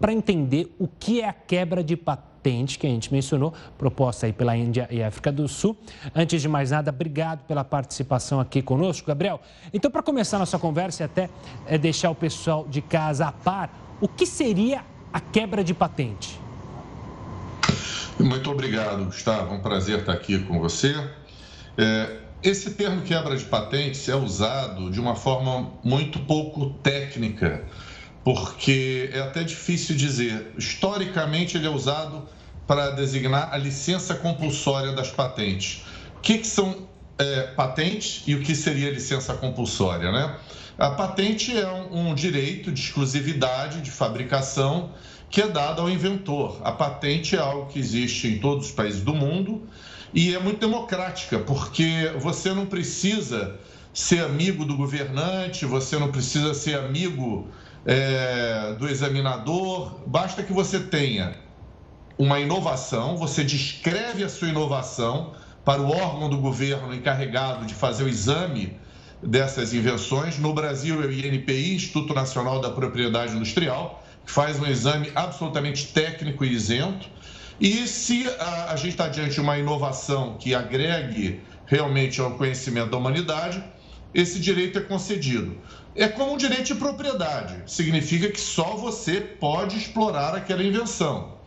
[0.00, 4.32] para entender o que é a quebra de patente que a gente mencionou, proposta aí
[4.32, 5.76] pela Índia e África do Sul.
[6.14, 9.38] Antes de mais nada, obrigado pela participação aqui conosco, Gabriel.
[9.74, 11.28] Então, para começar nossa conversa e até
[11.66, 16.47] é, deixar o pessoal de casa a par, o que seria a quebra de patente?
[18.20, 19.54] Muito obrigado, Gustavo.
[19.54, 20.94] Um prazer estar aqui com você.
[21.76, 27.64] É, esse termo quebra de patentes é usado de uma forma muito pouco técnica,
[28.24, 30.52] porque é até difícil dizer.
[30.58, 32.28] Historicamente, ele é usado
[32.66, 35.84] para designar a licença compulsória das patentes.
[36.16, 40.36] O que, que são é, patentes e o que seria licença compulsória, né?
[40.76, 44.90] A patente é um, um direito de exclusividade de fabricação
[45.30, 46.60] que é dada ao inventor.
[46.64, 49.62] A patente é algo que existe em todos os países do mundo
[50.12, 53.58] e é muito democrática, porque você não precisa
[53.92, 57.48] ser amigo do governante, você não precisa ser amigo
[57.84, 61.34] é, do examinador, basta que você tenha
[62.16, 68.04] uma inovação, você descreve a sua inovação para o órgão do governo encarregado de fazer
[68.04, 68.76] o exame
[69.22, 70.38] dessas invenções.
[70.38, 73.97] No Brasil, é o INPI, Instituto Nacional da Propriedade Industrial,
[74.28, 77.08] faz um exame absolutamente técnico e isento.
[77.58, 82.90] E se a, a gente está diante de uma inovação que agregue realmente ao conhecimento
[82.90, 83.64] da humanidade,
[84.12, 85.56] esse direito é concedido.
[85.94, 91.38] É como um direito de propriedade, significa que só você pode explorar aquela invenção.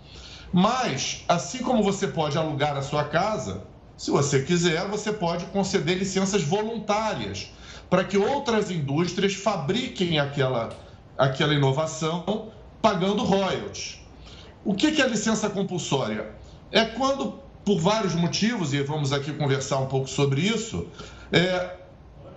[0.52, 3.64] Mas, assim como você pode alugar a sua casa,
[3.96, 7.52] se você quiser, você pode conceder licenças voluntárias
[7.90, 10.70] para que outras indústrias fabriquem aquela,
[11.18, 14.00] aquela inovação pagando royalties.
[14.64, 16.32] O que é licença compulsória?
[16.72, 20.88] É quando, por vários motivos, e vamos aqui conversar um pouco sobre isso,
[21.32, 21.78] é,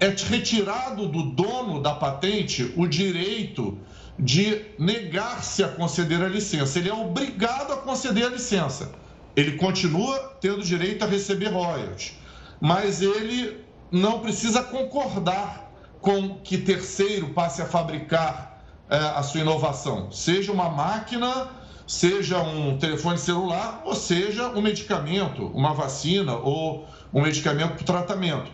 [0.01, 3.79] é retirado do dono da patente o direito
[4.19, 6.79] de negar-se a conceder a licença.
[6.79, 8.93] Ele é obrigado a conceder a licença.
[9.37, 12.13] Ele continua tendo direito a receber royalties,
[12.61, 18.54] mas ele não precisa concordar com que terceiro passe a fabricar
[18.89, 21.49] a sua inovação, seja uma máquina,
[21.87, 28.51] seja um telefone celular, ou seja um medicamento, uma vacina ou um medicamento para tratamento.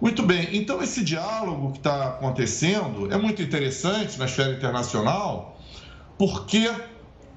[0.00, 5.58] Muito bem, então esse diálogo que está acontecendo é muito interessante na esfera internacional,
[6.18, 6.70] porque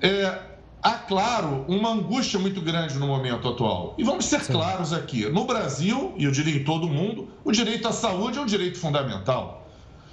[0.01, 0.39] é,
[0.81, 3.95] há, claro, uma angústia muito grande no momento atual.
[3.97, 7.51] E vamos ser claros aqui: no Brasil, e eu diria em todo o mundo, o
[7.51, 9.58] direito à saúde é um direito fundamental.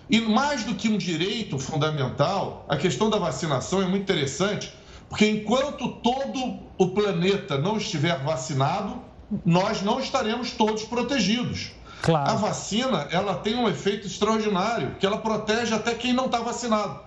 [0.08, 4.72] E mais do que um direito fundamental, a questão da vacinação é muito interessante,
[5.08, 8.98] porque enquanto todo o planeta não estiver vacinado,
[9.44, 11.72] nós não estaremos todos protegidos.
[12.02, 12.30] Claro.
[12.30, 17.00] A vacina, ela tem um efeito extraordinário, que ela protege até quem não está vacinado.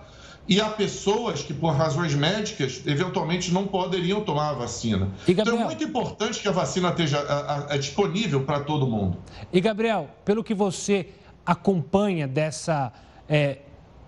[0.48, 5.08] E há pessoas que, por razões médicas, eventualmente não poderiam tomar a vacina.
[5.28, 5.42] Gabriel...
[5.42, 9.18] Então é muito importante que a vacina esteja a, a, a disponível para todo mundo.
[9.52, 11.06] E, Gabriel, pelo que você
[11.50, 12.92] acompanha dessa,
[13.28, 13.58] é,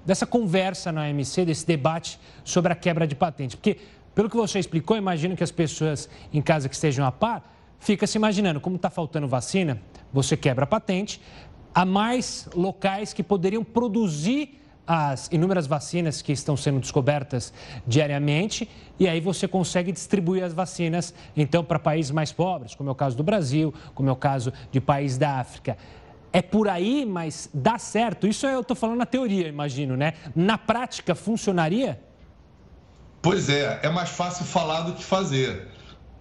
[0.07, 3.79] dessa conversa na OMC, desse debate sobre a quebra de patente, porque,
[4.15, 8.07] pelo que você explicou, imagino que as pessoas em casa que estejam a par ficam
[8.07, 11.21] se imaginando, como está faltando vacina, você quebra a patente,
[11.75, 17.53] há mais locais que poderiam produzir as inúmeras vacinas que estão sendo descobertas
[17.87, 22.93] diariamente e aí você consegue distribuir as vacinas então para países mais pobres, como é
[22.93, 25.77] o caso do Brasil, como é o caso de países da África.
[26.33, 28.27] É por aí, mas dá certo?
[28.27, 30.15] Isso eu estou falando na teoria, imagino, né?
[30.35, 32.01] Na prática, funcionaria?
[33.21, 35.69] Pois é, é mais fácil falar do que fazer.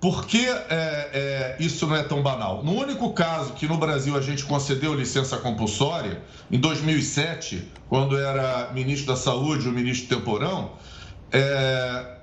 [0.02, 2.64] Por que é, é, isso não é tão banal?
[2.64, 8.72] No único caso que no Brasil a gente concedeu licença compulsória, em 2007, quando era
[8.74, 10.72] ministro da Saúde, o ministro Temporão,
[11.32, 12.18] é,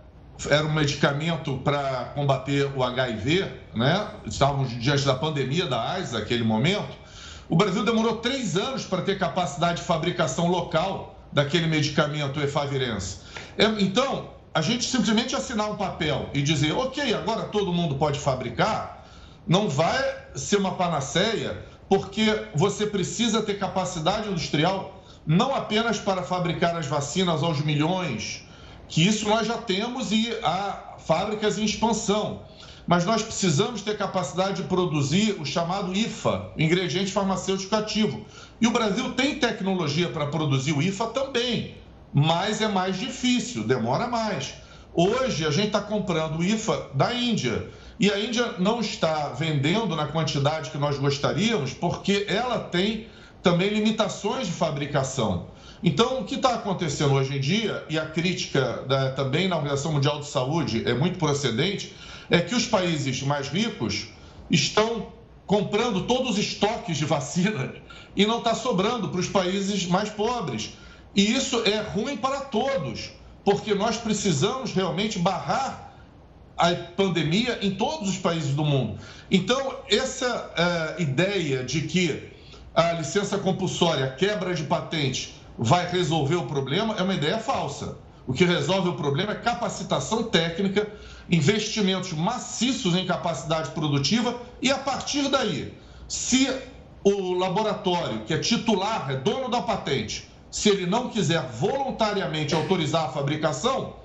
[0.51, 4.09] era um medicamento para combater o HIV, né?
[4.27, 7.08] Estávamos diante da pandemia da AIDS naquele momento.
[7.49, 13.21] O Brasil demorou três anos para ter capacidade de fabricação local daquele medicamento efavirense.
[13.57, 18.19] É, então, a gente simplesmente assinar um papel e dizer, ok, agora todo mundo pode
[18.19, 19.07] fabricar,
[19.47, 20.03] não vai
[20.35, 27.43] ser uma panaceia, porque você precisa ter capacidade industrial não apenas para fabricar as vacinas
[27.43, 28.47] aos milhões,
[28.89, 32.43] que isso nós já temos e há fábricas em expansão.
[32.89, 38.27] Mas nós precisamos ter capacidade de produzir o chamado IFA, ingrediente farmacêutico ativo.
[38.61, 41.77] E o Brasil tem tecnologia para produzir o IFA também
[42.13, 44.55] mas é mais difícil, demora mais.
[44.95, 47.69] Hoje a gente está comprando o IFA da Índia,
[48.01, 53.09] E a Índia não está vendendo na quantidade que nós gostaríamos, porque ela tem
[53.43, 55.49] também limitações de fabricação.
[55.83, 59.93] Então, o que está acontecendo hoje em dia, e a crítica da, também na Organização
[59.93, 61.93] Mundial de Saúde é muito procedente,
[62.31, 64.09] é que os países mais ricos
[64.51, 65.09] estão
[65.47, 67.75] comprando todos os estoques de vacina
[68.15, 70.75] e não está sobrando para os países mais pobres.
[71.15, 73.11] E isso é ruim para todos,
[73.45, 75.95] porque nós precisamos realmente barrar
[76.57, 78.99] a pandemia em todos os países do mundo.
[79.31, 80.51] Então, essa
[80.99, 82.31] uh, ideia de que
[82.75, 87.97] a licença compulsória, a quebra de patente, vai resolver o problema é uma ideia falsa.
[88.29, 90.87] O que resolve o problema é capacitação técnica,
[91.31, 95.73] investimentos maciços em capacidade produtiva e, a partir daí,
[96.07, 96.47] se
[97.03, 103.07] o laboratório, que é titular, é dono da patente, se ele não quiser voluntariamente autorizar
[103.07, 103.97] a fabricação,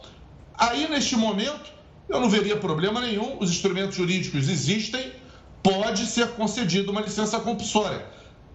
[0.57, 1.73] aí neste momento
[2.07, 5.11] eu não veria problema nenhum, os instrumentos jurídicos existem,
[5.61, 8.05] pode ser concedida uma licença compulsória.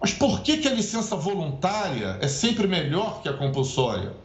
[0.01, 4.15] Mas por que, que a licença voluntária é sempre melhor que a compulsória?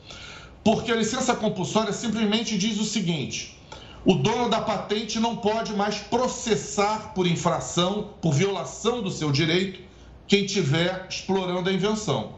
[0.65, 3.61] Porque a licença compulsória simplesmente diz o seguinte:
[4.05, 9.81] o dono da patente não pode mais processar por infração, por violação do seu direito,
[10.27, 12.33] quem estiver explorando a invenção.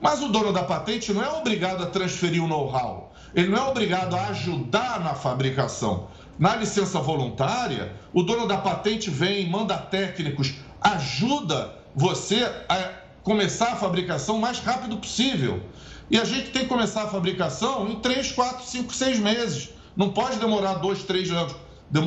[0.00, 3.68] Mas o dono da patente não é obrigado a transferir o know-how, ele não é
[3.68, 6.08] obrigado a ajudar na fabricação.
[6.38, 12.90] Na licença voluntária, o dono da patente vem, manda técnicos, ajuda você a
[13.22, 15.62] começar a fabricação o mais rápido possível.
[16.12, 19.70] E a gente tem que começar a fabricação em 3, 4, 5, 6 meses.
[19.96, 21.56] Não pode demorar 2, 3 anos.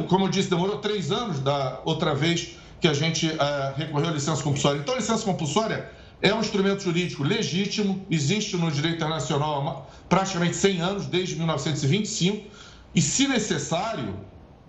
[0.08, 4.12] Como eu disse, demorou 3 anos da outra vez que a gente uh, recorreu à
[4.12, 4.78] licença compulsória.
[4.78, 5.90] Então, a licença compulsória
[6.22, 12.46] é um instrumento jurídico legítimo, existe no direito internacional há praticamente 100 anos, desde 1925
[12.94, 14.20] e, se necessário,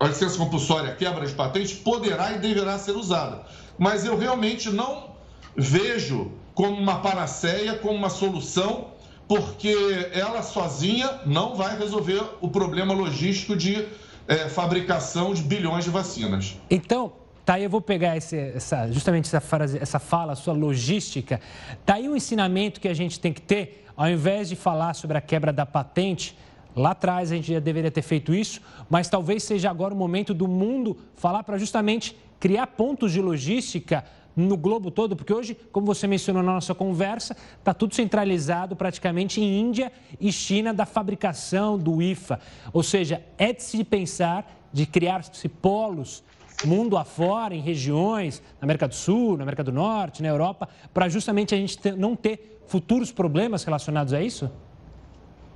[0.00, 3.42] a licença compulsória, quebra de patente, poderá e deverá ser usada.
[3.78, 5.10] Mas eu realmente não
[5.54, 8.95] vejo como uma panaceia, como uma solução,
[9.28, 9.74] porque
[10.12, 13.86] ela sozinha não vai resolver o problema logístico de
[14.28, 16.56] é, fabricação de bilhões de vacinas.
[16.70, 17.12] Então,
[17.44, 21.40] Tá eu vou pegar esse, essa, justamente essa, frase, essa fala, sua logística.
[21.84, 25.16] Tá aí um ensinamento que a gente tem que ter, ao invés de falar sobre
[25.16, 26.36] a quebra da patente,
[26.76, 28.60] Lá atrás a gente já deveria ter feito isso,
[28.90, 34.04] mas talvez seja agora o momento do mundo falar para justamente criar pontos de logística
[34.36, 39.40] no globo todo, porque hoje, como você mencionou na nossa conversa, está tudo centralizado praticamente
[39.40, 42.38] em Índia e China da fabricação do IFA.
[42.72, 46.22] Ou seja, é de se pensar de criar-se polos
[46.64, 51.08] mundo afora, em regiões, na América do Sul, na América do Norte, na Europa, para
[51.08, 54.50] justamente a gente ter, não ter futuros problemas relacionados a isso?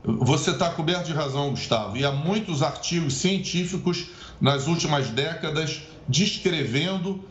[0.03, 7.23] Você está coberto de razão, Gustavo, e há muitos artigos científicos nas últimas décadas descrevendo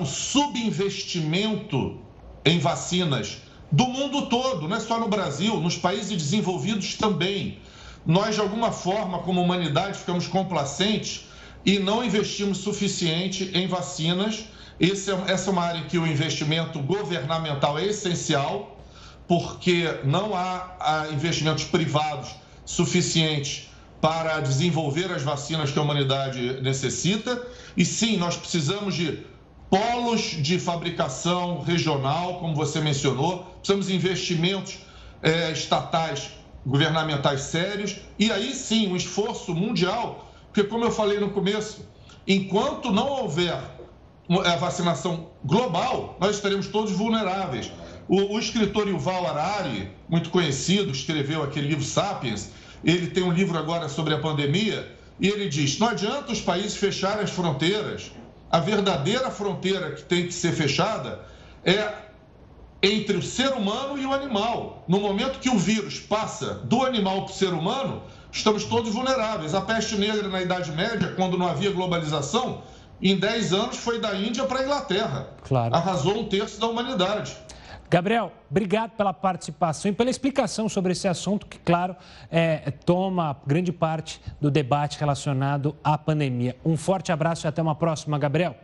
[0.00, 2.00] o subinvestimento
[2.44, 3.38] em vacinas
[3.70, 7.58] do mundo todo, não é só no Brasil, nos países desenvolvidos também.
[8.06, 11.26] Nós, de alguma forma, como humanidade, ficamos complacentes
[11.64, 14.44] e não investimos suficiente em vacinas.
[14.78, 14.86] É,
[15.32, 18.76] essa é uma área em que o investimento governamental é essencial
[19.26, 22.30] porque não há, investimentos privados
[22.64, 23.68] suficientes
[24.00, 27.44] para desenvolver as vacinas que a humanidade necessita.
[27.76, 29.24] E sim, nós precisamos de
[29.68, 34.78] polos de fabricação regional, como você mencionou, precisamos de investimentos
[35.22, 36.30] é, estatais,
[36.64, 41.86] governamentais sérios, e aí sim um esforço mundial, porque, como eu falei no começo,
[42.26, 43.58] enquanto não houver
[44.28, 47.70] a vacinação global, nós estaremos todos vulneráveis.
[48.08, 52.50] O, o escritor Yuval Harari, muito conhecido, escreveu aquele livro Sapiens.
[52.84, 56.76] Ele tem um livro agora sobre a pandemia e ele diz: não adianta os países
[56.76, 58.10] fecharem as fronteiras.
[58.50, 61.20] A verdadeira fronteira que tem que ser fechada
[61.64, 61.92] é
[62.82, 64.84] entre o ser humano e o animal.
[64.86, 69.54] No momento que o vírus passa do animal para o ser humano, estamos todos vulneráveis.
[69.54, 72.62] A peste negra na Idade Média, quando não havia globalização,
[73.02, 75.28] em 10 anos foi da Índia para a Inglaterra.
[75.42, 75.74] Claro.
[75.74, 77.36] Arrasou um terço da humanidade.
[77.88, 81.94] Gabriel, obrigado pela participação e pela explicação sobre esse assunto que, claro,
[82.30, 86.56] é, toma grande parte do debate relacionado à pandemia.
[86.64, 88.56] Um forte abraço e até uma próxima, Gabriel.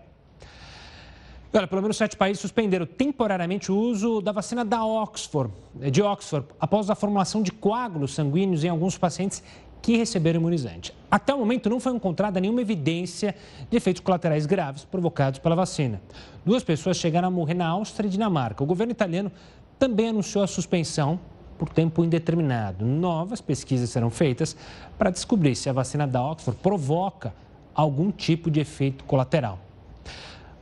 [1.54, 5.52] Olha, pelo menos sete países suspenderam temporariamente o uso da vacina da Oxford,
[5.90, 9.42] de Oxford, após a formulação de coágulos sanguíneos em alguns pacientes
[9.82, 10.94] que receberam imunizante.
[11.10, 13.34] Até o momento não foi encontrada nenhuma evidência
[13.68, 16.00] de efeitos colaterais graves provocados pela vacina.
[16.46, 18.62] Duas pessoas chegaram a morrer na Áustria e Dinamarca.
[18.62, 19.30] O governo italiano
[19.78, 21.18] também anunciou a suspensão
[21.58, 22.86] por tempo indeterminado.
[22.86, 24.56] Novas pesquisas serão feitas
[24.96, 27.34] para descobrir se a vacina da Oxford provoca
[27.74, 29.58] algum tipo de efeito colateral.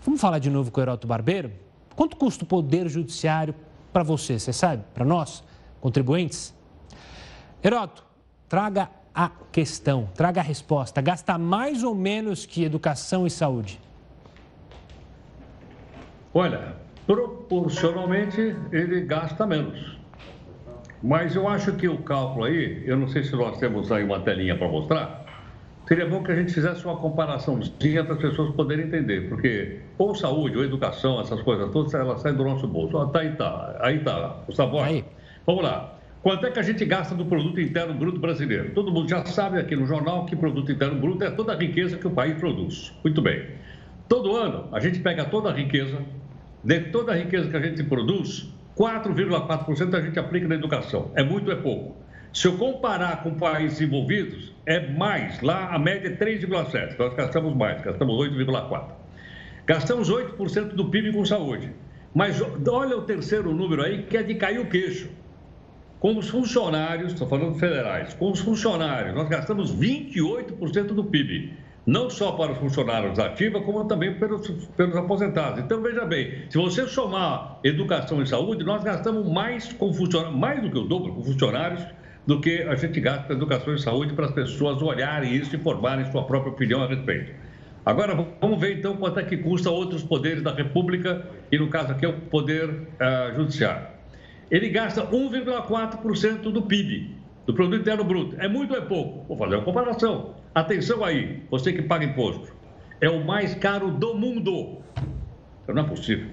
[0.04, 1.52] Vamos falar de novo com o Heroto Barbeiro?
[1.94, 3.54] Quanto custa o poder judiciário
[3.92, 4.82] para você, você sabe?
[4.94, 5.44] Para nós,
[5.80, 6.54] contribuintes?
[7.62, 8.04] Heroto,
[8.48, 11.00] traga a questão, traga a resposta.
[11.00, 13.80] Gasta mais ou menos que educação e saúde?
[16.32, 19.98] Olha, proporcionalmente ele gasta menos.
[21.02, 24.20] Mas eu acho que o cálculo aí, eu não sei se nós temos aí uma
[24.20, 25.24] telinha para mostrar,
[25.88, 30.14] seria bom que a gente fizesse uma comparaçãozinha para as pessoas poderem entender, porque ou
[30.14, 32.96] saúde, ou educação, essas coisas todas, elas saem do nosso bolso.
[32.98, 33.76] Ah, tá aí, tá.
[33.80, 34.78] Aí tá, Gustavo.
[34.78, 35.04] Aí.
[35.46, 35.99] Vamos lá.
[36.22, 38.72] Quanto é que a gente gasta do produto interno bruto brasileiro?
[38.74, 41.96] Todo mundo já sabe aqui no jornal que produto interno bruto é toda a riqueza
[41.96, 42.92] que o país produz.
[43.02, 43.46] Muito bem.
[44.06, 45.98] Todo ano a gente pega toda a riqueza,
[46.62, 51.10] de toda a riqueza que a gente produz, 4,4% a gente aplica na educação.
[51.14, 51.96] É muito, é pouco.
[52.34, 55.40] Se eu comparar com países envolvidos, é mais.
[55.40, 56.98] Lá a média é 3,7%.
[56.98, 58.84] Nós gastamos mais, gastamos 8,4%.
[59.66, 61.72] Gastamos 8% do PIB com saúde.
[62.14, 65.08] Mas olha o terceiro número aí, que é de cair o queixo.
[66.00, 71.52] Com os funcionários, estou falando federais, com os funcionários, nós gastamos 28% do PIB.
[71.86, 74.48] Não só para os funcionários ativos, como também pelos,
[74.78, 75.60] pelos aposentados.
[75.62, 80.62] Então, veja bem, se você somar educação e saúde, nós gastamos mais com funcionários, mais
[80.62, 81.84] do que o dobro com funcionários,
[82.26, 85.58] do que a gente gasta com educação e saúde para as pessoas olharem isso e
[85.58, 87.34] formarem sua própria opinião a respeito.
[87.84, 91.92] Agora, vamos ver então quanto é que custa outros poderes da República, e no caso
[91.92, 93.99] aqui é o Poder uh, Judiciário
[94.50, 97.14] ele gasta 1,4% do PIB,
[97.46, 98.36] do Produto Interno Bruto.
[98.38, 99.24] É muito ou é pouco?
[99.28, 100.34] Vou fazer uma comparação.
[100.54, 102.52] Atenção aí, você que paga imposto.
[103.00, 104.78] É o mais caro do mundo.
[105.62, 106.28] Então, não é possível.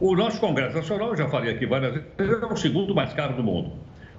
[0.00, 3.42] O nosso Congresso Nacional, já falei aqui várias vezes, é o segundo mais caro do
[3.42, 3.72] mundo.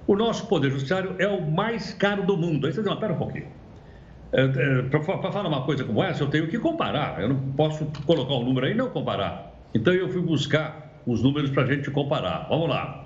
[0.06, 2.66] O nosso Poder Judiciário é o mais caro do mundo.
[2.66, 3.46] Aí você diz, um pouquinho.
[4.32, 7.20] É, é, Para falar uma coisa como essa, eu tenho que comparar.
[7.20, 9.54] Eu não posso colocar um número aí e não comparar.
[9.74, 12.46] Então, eu fui buscar os números para a gente comparar.
[12.48, 12.99] Vamos lá.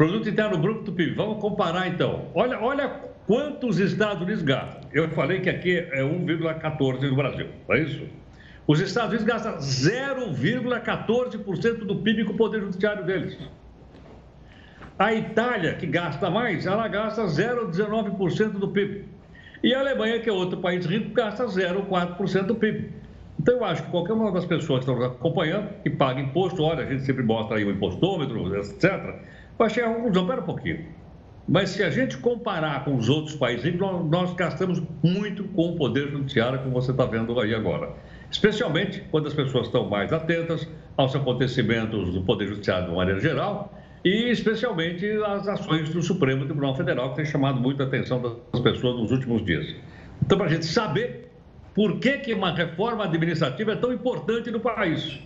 [0.00, 1.14] Produto Interno Bruto do PIB.
[1.14, 2.30] Vamos comparar então.
[2.34, 2.88] Olha, olha
[3.26, 4.80] quantos Estados Unidos gastam.
[4.94, 8.04] Eu falei que aqui é 1,14 no Brasil, não é isso?
[8.66, 13.36] Os Estados Unidos gastam 0,14% do PIB com o poder judiciário deles.
[14.98, 19.04] A Itália, que gasta mais, ela gasta 0,19% do PIB.
[19.62, 22.88] E a Alemanha, que é outro país rico, gasta 0,4% do PIB.
[23.38, 26.84] Então, eu acho que qualquer uma das pessoas que estão acompanhando, que paga imposto, olha,
[26.84, 29.20] a gente sempre mostra aí o impostômetro, etc.,
[29.60, 30.86] vai chegar a conclusão, espera um pouquinho.
[31.46, 36.08] Mas se a gente comparar com os outros países, nós, gastamos muito com o Poder
[36.08, 37.92] Judiciário, como você está vendo aí agora.
[38.30, 43.20] Especialmente quando as pessoas estão mais atentas aos acontecimentos do Poder Judiciário de uma maneira
[43.20, 48.62] geral e especialmente as ações do Supremo Tribunal Federal, que tem chamado muita atenção das
[48.62, 49.74] pessoas nos últimos dias.
[50.24, 51.30] Então, para a gente saber
[51.74, 55.18] por que, que uma reforma administrativa é tão importante no país?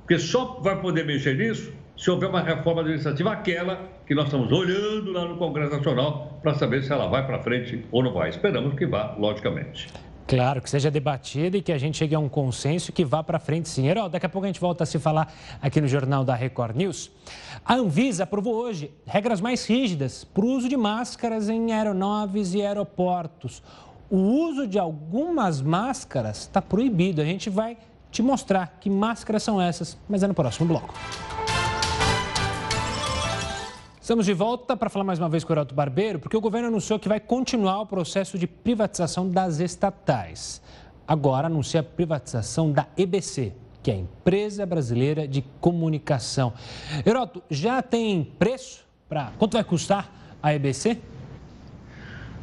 [0.00, 4.50] Porque só vai poder mexer nisso se houver uma reforma administrativa, aquela que nós estamos
[4.52, 8.28] olhando lá no Congresso Nacional para saber se ela vai para frente ou não vai.
[8.28, 9.88] Esperamos que vá, logicamente.
[10.26, 13.38] Claro, que seja debatida e que a gente chegue a um consenso que vá para
[13.38, 13.86] frente sim.
[13.86, 16.76] Herói, daqui a pouco a gente volta a se falar aqui no Jornal da Record
[16.76, 17.10] News.
[17.64, 22.62] A Anvisa aprovou hoje regras mais rígidas para o uso de máscaras em aeronaves e
[22.62, 23.62] aeroportos
[24.10, 27.20] o uso de algumas máscaras está proibido.
[27.20, 27.76] A gente vai
[28.10, 30.94] te mostrar que máscaras são essas, mas é no próximo bloco.
[34.04, 36.68] Estamos de volta para falar mais uma vez com o Heroto Barbeiro, porque o governo
[36.68, 40.60] anunciou que vai continuar o processo de privatização das estatais.
[41.08, 46.52] Agora anuncia a privatização da EBC, que é a Empresa Brasileira de Comunicação.
[47.06, 50.98] Heroto, já tem preço para quanto vai custar a EBC?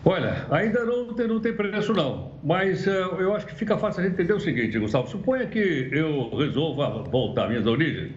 [0.04, 4.02] Olha, ainda não tem, não tem preço não, mas uh, eu acho que fica fácil
[4.02, 5.08] a gente entender o seguinte, Gustavo.
[5.08, 8.14] Suponha que eu resolva voltar às minhas origens,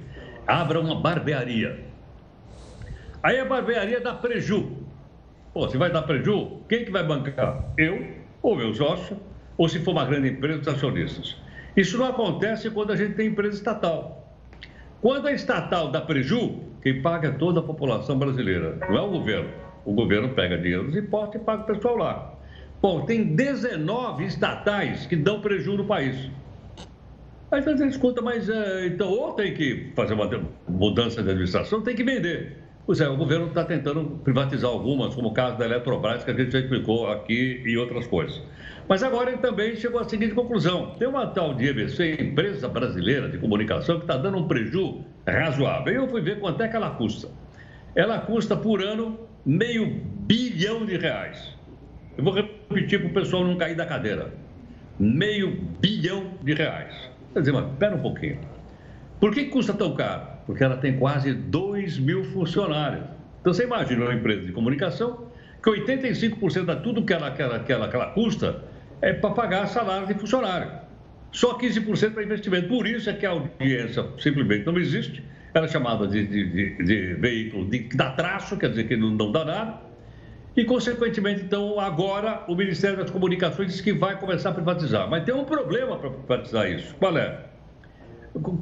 [0.47, 1.93] abra uma barbearia.
[3.25, 4.85] Aí a barbearia dá preju.
[5.53, 7.73] Pô, se vai dar preju, quem que vai bancar?
[7.79, 8.07] Eu
[8.43, 9.19] ou meu sócio,
[9.57, 11.37] ou se for uma grande empresa, os acionistas.
[11.75, 14.31] Isso não acontece quando a gente tem empresa estatal.
[15.01, 19.11] Quando a estatal dá preju, quem paga é toda a população brasileira, não é o
[19.11, 22.35] governo o governo pega dinheiro dos impostos e paga o pessoal lá.
[22.81, 26.31] Bom, tem 19 estatais que dão prejuízo no país.
[27.51, 30.29] Aí você escuta, mas é, então ou tem que fazer uma
[30.69, 32.64] mudança de administração, tem que vender.
[32.87, 36.35] Pois é, o governo está tentando privatizar algumas, como o caso da Eletrobras, que a
[36.35, 38.43] gente já explicou aqui, e outras coisas.
[38.87, 43.31] Mas agora ele também chegou à seguinte conclusão: tem uma tal de EBC, Empresa Brasileira
[43.31, 45.95] de Comunicação, que está dando um prejuízo razoável.
[45.95, 47.31] Eu fui ver quanto é que ela custa.
[47.95, 51.57] Ela custa por ano meio bilhão de reais.
[52.19, 54.31] Eu vou repetir para o pessoal não cair da cadeira.
[54.99, 56.95] meio bilhão de reais.
[57.33, 58.41] Quer dizer, mas espera um pouquinho.
[59.19, 60.34] Por que custa tão caro?
[60.47, 63.05] Porque ela tem quase 2 mil funcionários.
[63.41, 65.29] Então você imagina uma empresa de comunicação
[65.63, 68.63] que 85% de tudo que ela, que, ela, que, ela, que ela custa
[69.01, 70.71] é para pagar salário de funcionário.
[71.33, 72.69] Só 15% para investimento.
[72.69, 75.23] Por isso é que a audiência simplesmente não existe.
[75.53, 79.11] Ela é chamada de, de, de, de veículo de, dá traço, quer dizer que não,
[79.11, 79.81] não dá nada.
[80.57, 85.09] E, consequentemente, então, agora o Ministério das Comunicações diz que vai começar a privatizar.
[85.09, 86.95] Mas tem um problema para privatizar isso.
[86.97, 87.41] Qual é?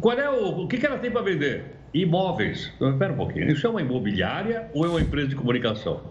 [0.01, 1.64] Qual é o, o que, que ela tem para vender?
[1.95, 2.73] Imóveis.
[2.77, 3.51] Então, espera um pouquinho.
[3.51, 6.03] Isso é uma imobiliária ou é uma empresa de comunicação?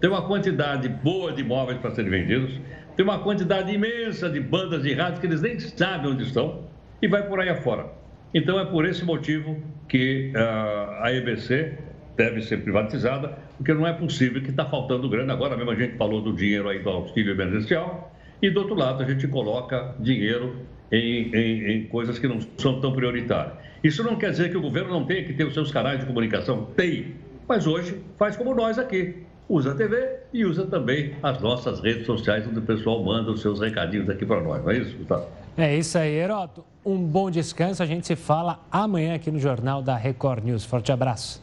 [0.00, 2.60] Tem uma quantidade boa de imóveis para serem vendidos.
[2.96, 6.64] Tem uma quantidade imensa de bandas de rádio que eles nem sabem onde estão.
[7.00, 7.86] E vai por aí afora.
[8.34, 9.56] Então, é por esse motivo
[9.88, 11.78] que uh, a EBC
[12.16, 15.32] deve ser privatizada, porque não é possível que está faltando grana.
[15.32, 19.02] Agora mesmo a gente falou do dinheiro aí do auxílio emergencial, e do outro lado
[19.02, 20.56] a gente coloca dinheiro
[20.90, 23.54] em, em, em, coisas que não são tão prioritárias.
[23.82, 26.06] Isso não quer dizer que o governo não tenha que ter os seus canais de
[26.06, 26.66] comunicação.
[26.76, 27.14] Tem.
[27.46, 29.22] Mas hoje faz como nós aqui.
[29.48, 33.40] Usa a TV e usa também as nossas redes sociais, onde o pessoal manda os
[33.40, 34.62] seus recadinhos aqui para nós.
[34.62, 35.26] Não é isso, Gustavo?
[35.56, 36.64] É isso aí, Heroto.
[36.84, 37.82] Um bom descanso.
[37.82, 40.64] A gente se fala amanhã aqui no Jornal da Record News.
[40.64, 41.42] Forte abraço.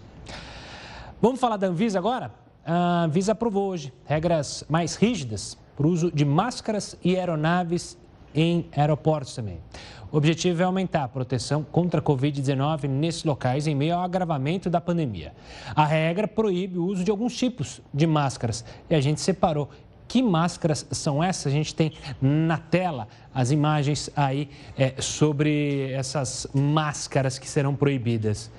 [1.22, 2.32] Vamos falar da Anvisa agora?
[2.64, 7.98] A Anvisa aprovou hoje regras mais rígidas para o uso de máscaras e aeronaves
[8.34, 9.60] em aeroportos também.
[10.12, 14.70] O objetivo é aumentar a proteção contra a Covid-19 nesses locais em meio ao agravamento
[14.70, 15.34] da pandemia.
[15.76, 19.70] A regra proíbe o uso de alguns tipos de máscaras e a gente separou
[20.08, 21.48] que máscaras são essas?
[21.48, 28.52] A gente tem na tela as imagens aí é, sobre essas máscaras que serão proibidas.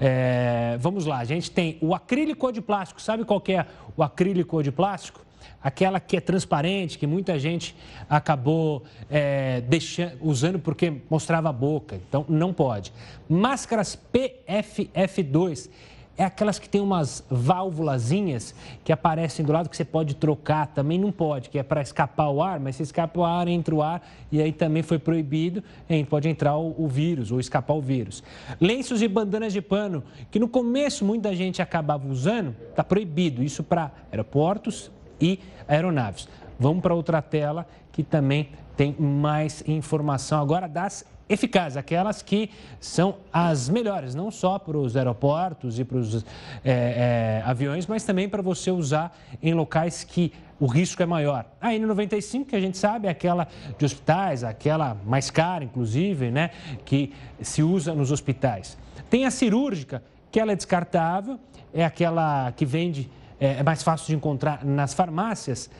[0.00, 3.00] É, vamos lá, a gente tem o acrílico de plástico.
[3.00, 3.66] Sabe qual é
[3.96, 5.23] o acrílico de plástico?
[5.62, 7.74] Aquela que é transparente, que muita gente
[8.08, 11.96] acabou é, deixando, usando porque mostrava a boca.
[11.96, 12.92] Então, não pode.
[13.28, 15.70] Máscaras PFF2
[16.16, 20.98] é aquelas que tem umas válvulazinhas que aparecem do lado que você pode trocar, também
[20.98, 23.82] não pode, que é para escapar o ar, mas se escapa o ar, entra o
[23.82, 25.62] ar e aí também foi proibido,
[26.08, 28.22] pode entrar o, o vírus ou escapar o vírus.
[28.60, 33.64] Lenços e bandanas de pano, que no começo muita gente acabava usando, está proibido, isso
[33.64, 34.90] para aeroportos
[35.20, 35.38] e
[35.68, 36.28] aeronaves.
[36.58, 43.16] Vamos para outra tela que também tem mais informação agora das eficazes, aquelas que são
[43.32, 46.22] as melhores, não só para os aeroportos e para os é,
[46.64, 51.46] é, aviões, mas também para você usar em locais que o risco é maior.
[51.60, 53.48] A N95, que a gente sabe, é aquela
[53.78, 56.50] de hospitais, aquela mais cara, inclusive, né,
[56.84, 58.76] que se usa nos hospitais.
[59.08, 61.38] Tem a cirúrgica, que ela é descartável,
[61.72, 63.10] é aquela que vende
[63.44, 65.70] é, é mais fácil de encontrar nas farmácias,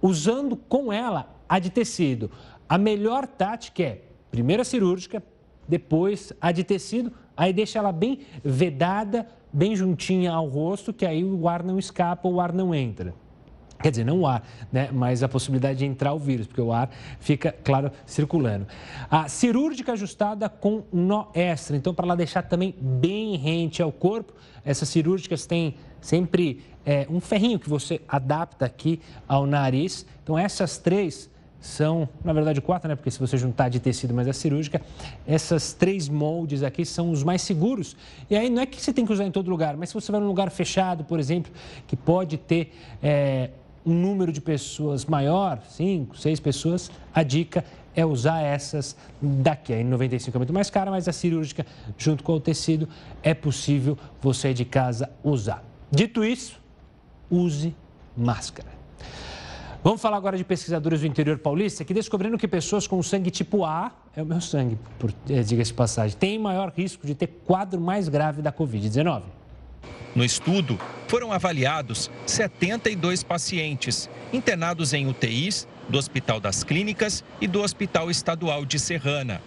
[0.00, 2.30] usando com ela a de tecido.
[2.68, 5.22] A melhor tática é primeiro a cirúrgica,
[5.66, 11.24] depois a de tecido, aí deixa ela bem vedada, bem juntinha ao rosto, que aí
[11.24, 13.12] o ar não escapa, o ar não entra.
[13.82, 14.90] Quer dizer, não o ar, né?
[14.92, 18.66] mas a possibilidade de entrar o vírus, porque o ar fica, claro, circulando.
[19.10, 24.34] A cirúrgica ajustada com nó extra, então para ela deixar também bem rente ao corpo,
[24.64, 30.06] essas cirúrgicas têm sempre é, um ferrinho que você adapta aqui ao nariz.
[30.22, 32.96] Então, essas três são, na verdade, quatro, né?
[32.96, 34.80] Porque se você juntar de tecido, mas é cirúrgica,
[35.26, 37.96] essas três moldes aqui são os mais seguros.
[38.30, 40.10] E aí não é que você tem que usar em todo lugar, mas se você
[40.10, 41.52] vai num lugar fechado, por exemplo,
[41.86, 42.72] que pode ter
[43.02, 43.50] é,
[43.84, 47.64] um número de pessoas maior, cinco, seis pessoas, a dica
[47.94, 49.72] é usar essas daqui.
[49.72, 51.66] A N95 é muito mais cara, mas a cirúrgica,
[51.96, 52.88] junto com o tecido,
[53.22, 55.64] é possível você de casa usar.
[55.90, 56.60] Dito isso,
[57.30, 57.74] use
[58.16, 58.68] máscara.
[59.82, 63.64] Vamos falar agora de pesquisadores do interior paulista que descobriram que pessoas com sangue tipo
[63.64, 64.78] A, é o meu sangue,
[65.28, 69.22] é, diga-se de passagem, têm maior risco de ter quadro mais grave da Covid-19.
[70.14, 77.62] No estudo, foram avaliados 72 pacientes internados em UTIs do Hospital das Clínicas e do
[77.62, 79.40] Hospital Estadual de Serrana.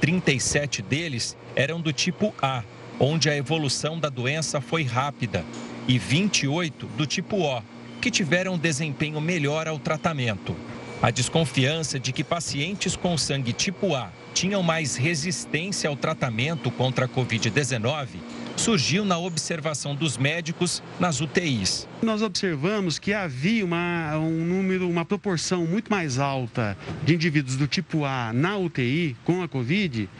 [0.00, 2.62] 37 deles eram do tipo A,
[2.98, 5.44] onde a evolução da doença foi rápida
[5.88, 7.62] e 28 do tipo O,
[8.00, 10.54] que tiveram desempenho melhor ao tratamento.
[11.02, 17.06] A desconfiança de que pacientes com sangue tipo A tinham mais resistência ao tratamento contra
[17.06, 18.18] a Covid-19
[18.60, 21.88] surgiu na observação dos médicos nas UTIs.
[22.02, 27.66] Nós observamos que havia uma, um número, uma proporção muito mais alta de indivíduos do
[27.66, 30.10] tipo A na UTI com a Covid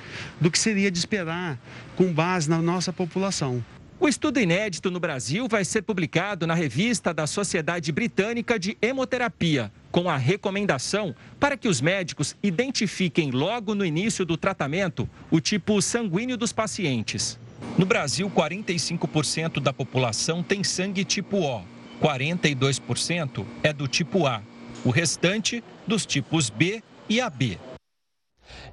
[0.41, 1.61] do que seria de esperar
[1.95, 3.63] com base na nossa população.
[4.01, 9.71] O estudo inédito no Brasil vai ser publicado na revista da Sociedade Britânica de Hemoterapia,
[9.91, 15.83] com a recomendação para que os médicos identifiquem logo no início do tratamento o tipo
[15.83, 17.39] sanguíneo dos pacientes.
[17.79, 21.63] No Brasil, 45% da população tem sangue tipo O,
[22.01, 24.43] 42% é do tipo A,
[24.85, 27.59] o restante dos tipos B e AB.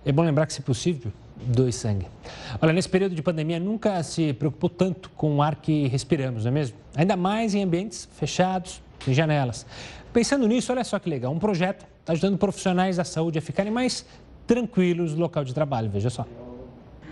[0.05, 2.07] É bom lembrar que, se possível, doe sangue.
[2.61, 6.51] Olha, nesse período de pandemia, nunca se preocupou tanto com o ar que respiramos, não
[6.51, 6.77] é mesmo?
[6.95, 9.65] Ainda mais em ambientes fechados, sem janelas.
[10.13, 13.71] Pensando nisso, olha só que legal, um projeto está ajudando profissionais da saúde a ficarem
[13.71, 14.05] mais
[14.47, 16.25] tranquilos no local de trabalho, veja só.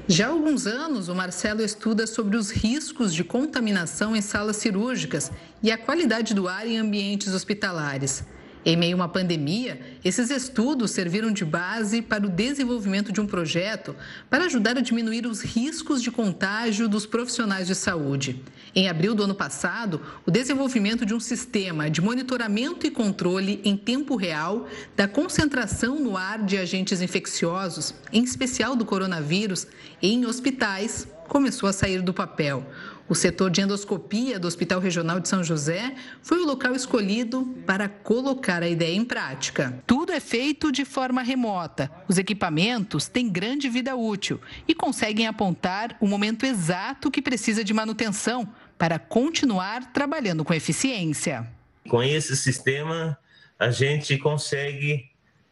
[0.08, 5.32] Já há alguns anos, o Marcelo estuda sobre os riscos de contaminação em salas cirúrgicas
[5.64, 8.24] e a qualidade do ar em ambientes hospitalares.
[8.66, 13.28] Em meio a uma pandemia, esses estudos serviram de base para o desenvolvimento de um
[13.28, 13.96] projeto
[14.28, 18.42] para ajudar a diminuir os riscos de contágio dos profissionais de saúde.
[18.74, 23.78] Em abril do ano passado, o desenvolvimento de um sistema de monitoramento e controle em
[23.78, 29.68] tempo real da concentração no ar de agentes infecciosos, em especial do coronavírus,
[30.02, 32.66] em hospitais, começou a sair do papel.
[33.08, 35.94] O setor de endoscopia do Hospital Regional de São José
[36.24, 39.78] foi o local escolhido para colocar a ideia em prática.
[39.86, 41.92] Tudo é feito de forma remota.
[42.08, 47.76] Os equipamentos têm grande vida útil e conseguem apontar o momento exato que precisa de
[47.76, 51.48] manutenção para continuar trabalhando com eficiência.
[51.88, 53.16] Com esse sistema,
[53.60, 55.12] a gente consegue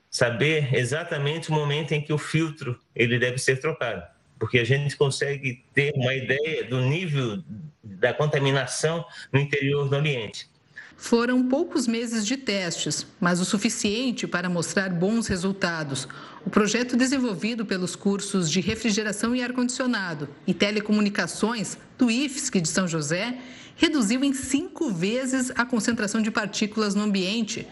[0.10, 4.13] saber exatamente o momento em que o filtro ele deve ser trocado
[4.44, 7.42] porque a gente consegue ter uma ideia do nível
[7.82, 10.50] da contaminação no interior do ambiente.
[10.98, 16.10] Foram poucos meses de testes, mas o suficiente para mostrar bons resultados.
[16.46, 22.86] O projeto desenvolvido pelos cursos de refrigeração e ar-condicionado e telecomunicações do IFSC de São
[22.86, 23.38] José
[23.78, 27.66] reduziu em cinco vezes a concentração de partículas no ambiente.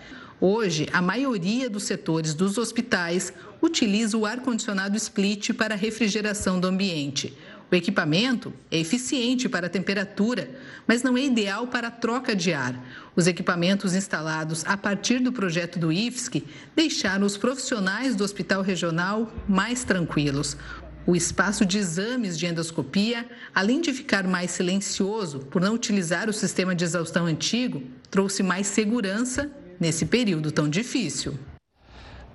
[0.43, 3.31] Hoje, a maioria dos setores dos hospitais
[3.61, 7.37] utiliza o ar-condicionado split para refrigeração do ambiente.
[7.71, 10.49] O equipamento é eficiente para a temperatura,
[10.87, 12.75] mas não é ideal para a troca de ar.
[13.15, 16.43] Os equipamentos instalados a partir do projeto do IFSC
[16.75, 20.57] deixaram os profissionais do hospital regional mais tranquilos.
[21.05, 26.33] O espaço de exames de endoscopia, além de ficar mais silencioso por não utilizar o
[26.33, 31.39] sistema de exaustão antigo, trouxe mais segurança nesse período tão difícil.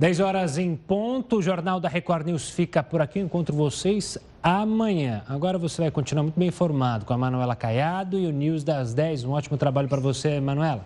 [0.01, 3.21] 10 horas em ponto, o Jornal da Record News fica por aqui.
[3.21, 5.23] Encontro vocês amanhã.
[5.27, 8.93] Agora você vai continuar muito bem informado com a Manuela Caiado e o News das
[8.93, 9.25] 10.
[9.25, 10.85] Um ótimo trabalho para você, Manuela.